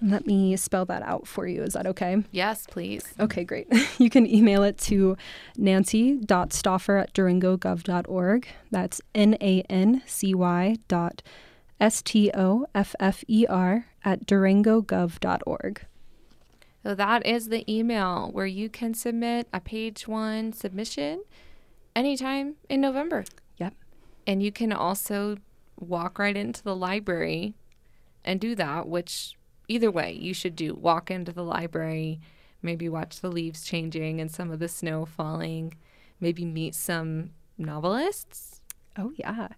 And 0.00 0.10
let 0.10 0.26
me 0.26 0.54
spell 0.56 0.84
that 0.86 1.02
out 1.02 1.26
for 1.26 1.46
you. 1.46 1.62
Is 1.62 1.72
that 1.72 1.86
okay? 1.86 2.22
Yes 2.30 2.66
please. 2.68 3.04
Okay 3.18 3.44
great. 3.44 3.68
You 3.98 4.10
can 4.10 4.26
email 4.26 4.62
it 4.62 4.76
to 4.78 5.16
nancy.stoffer 5.56 7.00
at 7.00 7.14
durangogov.org 7.14 8.48
that's 8.70 9.00
n-a-n-c-y 9.14 10.76
dot 10.88 11.22
s-t-o-f-f-e-r 11.80 13.86
at 14.04 14.26
durangogov.org. 14.26 15.86
So 16.82 16.94
that 16.94 17.26
is 17.26 17.48
the 17.48 17.72
email 17.72 18.30
where 18.32 18.46
you 18.46 18.68
can 18.68 18.94
submit 18.94 19.48
a 19.52 19.60
page 19.60 20.06
one 20.06 20.52
submission 20.52 21.24
anytime 21.94 22.54
in 22.68 22.80
November. 22.80 23.24
Yep. 23.58 23.74
And 24.26 24.42
you 24.42 24.52
can 24.52 24.72
also 24.72 25.36
walk 25.78 26.18
right 26.18 26.36
into 26.36 26.62
the 26.62 26.76
library 26.76 27.54
and 28.24 28.40
do 28.40 28.54
that, 28.54 28.88
which 28.88 29.36
either 29.68 29.90
way 29.90 30.12
you 30.12 30.32
should 30.32 30.56
do. 30.56 30.74
Walk 30.74 31.10
into 31.10 31.32
the 31.32 31.42
library, 31.42 32.20
maybe 32.62 32.88
watch 32.88 33.20
the 33.20 33.30
leaves 33.30 33.64
changing 33.64 34.20
and 34.20 34.30
some 34.30 34.50
of 34.50 34.60
the 34.60 34.68
snow 34.68 35.04
falling, 35.04 35.74
maybe 36.20 36.44
meet 36.44 36.74
some 36.74 37.30
novelists. 37.58 38.62
Oh, 38.96 39.12
yeah 39.16 39.48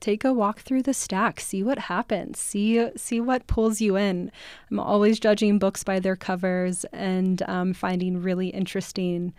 take 0.00 0.24
a 0.24 0.32
walk 0.32 0.60
through 0.60 0.82
the 0.82 0.94
stack 0.94 1.40
see 1.40 1.62
what 1.62 1.78
happens 1.78 2.38
see 2.38 2.88
see 2.96 3.20
what 3.20 3.46
pulls 3.46 3.80
you 3.80 3.96
in. 3.96 4.30
I'm 4.70 4.80
always 4.80 5.18
judging 5.18 5.58
books 5.58 5.84
by 5.84 6.00
their 6.00 6.16
covers 6.16 6.84
and 6.92 7.42
um, 7.42 7.72
finding 7.74 8.22
really 8.22 8.48
interesting 8.48 9.34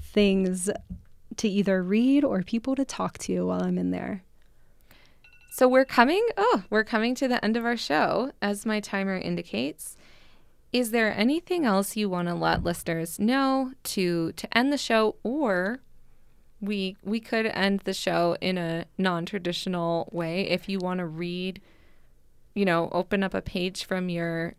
things 0.00 0.70
to 1.36 1.48
either 1.48 1.82
read 1.82 2.24
or 2.24 2.42
people 2.42 2.74
to 2.76 2.84
talk 2.84 3.18
to 3.18 3.46
while 3.46 3.62
i'm 3.62 3.78
in 3.78 3.90
there. 3.90 4.22
So 5.50 5.68
we're 5.68 5.84
coming 5.84 6.26
oh 6.36 6.64
we're 6.70 6.84
coming 6.84 7.14
to 7.16 7.28
the 7.28 7.44
end 7.44 7.56
of 7.56 7.64
our 7.64 7.76
show 7.76 8.32
as 8.40 8.66
my 8.66 8.80
timer 8.80 9.16
indicates. 9.16 9.96
Is 10.72 10.90
there 10.90 11.16
anything 11.16 11.64
else 11.64 11.96
you 11.96 12.10
want 12.10 12.28
to 12.28 12.34
let 12.34 12.62
listeners 12.62 13.18
know 13.18 13.72
to 13.84 14.32
to 14.32 14.56
end 14.56 14.72
the 14.72 14.78
show 14.78 15.16
or 15.22 15.80
we 16.60 16.96
we 17.04 17.20
could 17.20 17.46
end 17.46 17.80
the 17.84 17.94
show 17.94 18.36
in 18.40 18.58
a 18.58 18.84
non-traditional 18.96 20.08
way 20.12 20.42
if 20.48 20.68
you 20.68 20.78
want 20.78 20.98
to 20.98 21.06
read 21.06 21.60
you 22.54 22.64
know 22.64 22.88
open 22.92 23.22
up 23.22 23.34
a 23.34 23.42
page 23.42 23.84
from 23.84 24.08
your 24.08 24.54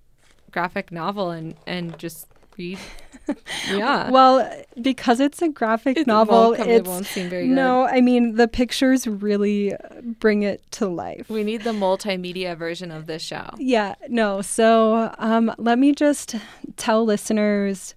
graphic 0.52 0.92
novel 0.92 1.30
and 1.30 1.56
and 1.68 1.98
just 2.00 2.28
read 2.58 2.80
yeah 3.70 4.10
well 4.10 4.64
because 4.82 5.20
it's 5.20 5.42
a 5.42 5.50
graphic 5.50 5.98
it 5.98 6.08
novel 6.08 6.56
come, 6.56 6.68
it 6.68 6.86
won't 6.86 7.06
seem 7.06 7.30
very 7.30 7.48
good. 7.48 7.56
no 7.56 7.86
good. 7.86 7.96
i 7.96 8.02
mean 8.02 8.36
the 8.36 8.48
pictures 8.48 9.06
really 9.06 9.76
bring 10.20 10.44
it 10.44 10.62
to 10.72 10.88
life 10.88 11.30
we 11.30 11.44
need 11.44 11.64
the 11.64 11.72
multimedia 11.72 12.58
version 12.58 12.92
of 12.92 13.06
this 13.06 13.22
show 13.22 13.50
yeah 13.58 13.96
no 14.08 14.42
so 14.42 15.14
um, 15.20 15.54
let 15.58 15.78
me 15.78 15.94
just 15.94 16.36
tell 16.78 17.06
listeners 17.06 17.94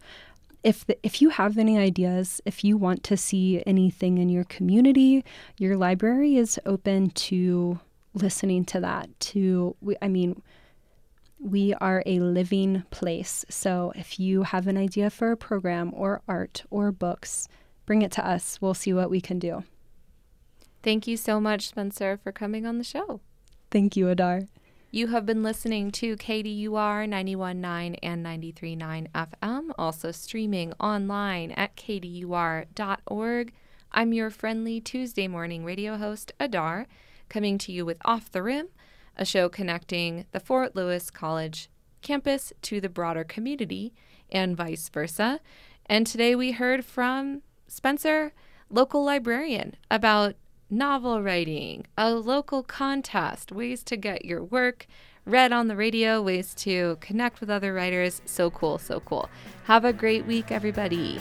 if 0.63 0.87
the, 0.87 0.97
if 1.03 1.21
you 1.21 1.31
have 1.31 1.59
any 1.59 1.79
ideas, 1.79 2.41
if 2.45 2.63
you 2.65 2.77
want 2.77 3.03
to 3.05 3.17
see 3.17 3.63
anything 3.67 4.19
in 4.19 4.29
your 4.29 4.45
community, 4.45 5.25
your 5.59 5.77
library 5.77 6.37
is 6.37 6.59
open 6.65 7.11
to 7.11 7.81
listening 8.15 8.65
to 8.67 8.81
that. 8.81 9.09
To 9.21 9.77
I 10.01 10.09
mean, 10.09 10.43
we 11.39 11.75
are 11.75 12.03
a 12.07 12.21
living 12.21 12.85
place. 12.91 13.45
So 13.49 13.93
if 13.97 14.21
you 14.21 14.45
have 14.45 14.69
an 14.69 14.77
idea 14.77 15.11
for 15.11 15.33
a 15.33 15.37
program 15.37 15.93
or 15.95 16.23
art 16.29 16.63
or 16.71 16.93
books, 16.93 17.49
bring 17.85 18.03
it 18.03 18.13
to 18.13 18.27
us. 18.27 18.61
We'll 18.61 18.75
see 18.75 18.93
what 18.93 19.11
we 19.11 19.21
can 19.21 19.39
do. 19.39 19.65
Thank 20.83 21.07
you 21.07 21.17
so 21.17 21.41
much, 21.41 21.69
Spencer, 21.69 22.19
for 22.23 22.33
coming 22.33 22.67
on 22.67 22.79
the 22.79 22.85
show. 22.85 23.21
Thank 23.71 23.97
you, 23.97 24.09
Adar. 24.09 24.43
You 24.95 25.07
have 25.07 25.25
been 25.25 25.43
listening 25.43 25.91
to 25.93 26.19
KDUR 26.19 27.09
919 27.09 27.95
and 28.03 28.23
939 28.23 29.09
FM, 29.15 29.71
also 29.79 30.13
streaming 30.13 30.75
online 30.75 31.51
at 31.53 31.75
kdur.org. 31.77 33.55
I'm 33.91 34.13
your 34.13 34.29
friendly 34.29 34.83
Tuesday 34.83 35.29
morning 35.29 35.65
radio 35.65 35.97
host, 35.97 36.33
Adar, 36.39 36.87
coming 37.31 37.57
to 37.57 37.73
you 37.73 37.87
with 37.87 37.97
Off 38.05 38.31
the 38.31 38.43
Rim, 38.43 38.69
a 39.17 39.25
show 39.25 39.49
connecting 39.49 40.27
the 40.33 40.41
Fort 40.41 40.77
Lewis 40.77 41.11
College 41.11 41.71
campus 42.03 42.53
to 42.61 42.79
the 42.79 42.91
broader 42.91 43.25
community 43.25 43.95
and 44.31 44.59
vice 44.59 44.91
versa. 44.91 45.41
And 45.87 46.07
today 46.07 46.35
we 46.35 46.53
heard 46.53 46.85
from 46.85 47.41
Spencer, 47.67 48.35
local 48.69 49.03
librarian, 49.03 49.75
about 49.91 50.35
novel 50.73 51.23
writing, 51.23 51.87
a 51.99 52.11
local 52.15 52.63
contest, 52.63 53.53
ways 53.53 53.83
to 53.85 53.97
get 53.97 54.25
your 54.25 54.43
work 54.43 54.87
read 55.27 55.53
on 55.53 55.69
the 55.69 55.77
radio, 55.77 56.21
ways 56.21 56.55
to 56.55 56.97
connect 57.01 57.41
with 57.41 57.51
other 57.51 57.75
writers. 57.75 58.23
So 58.25 58.51
cool, 58.51 58.79
so 58.79 59.01
cool. 59.01 59.29
Have 59.65 59.85
a 59.85 59.93
great 59.93 60.27
week, 60.27 60.51
everybody. 60.51 61.21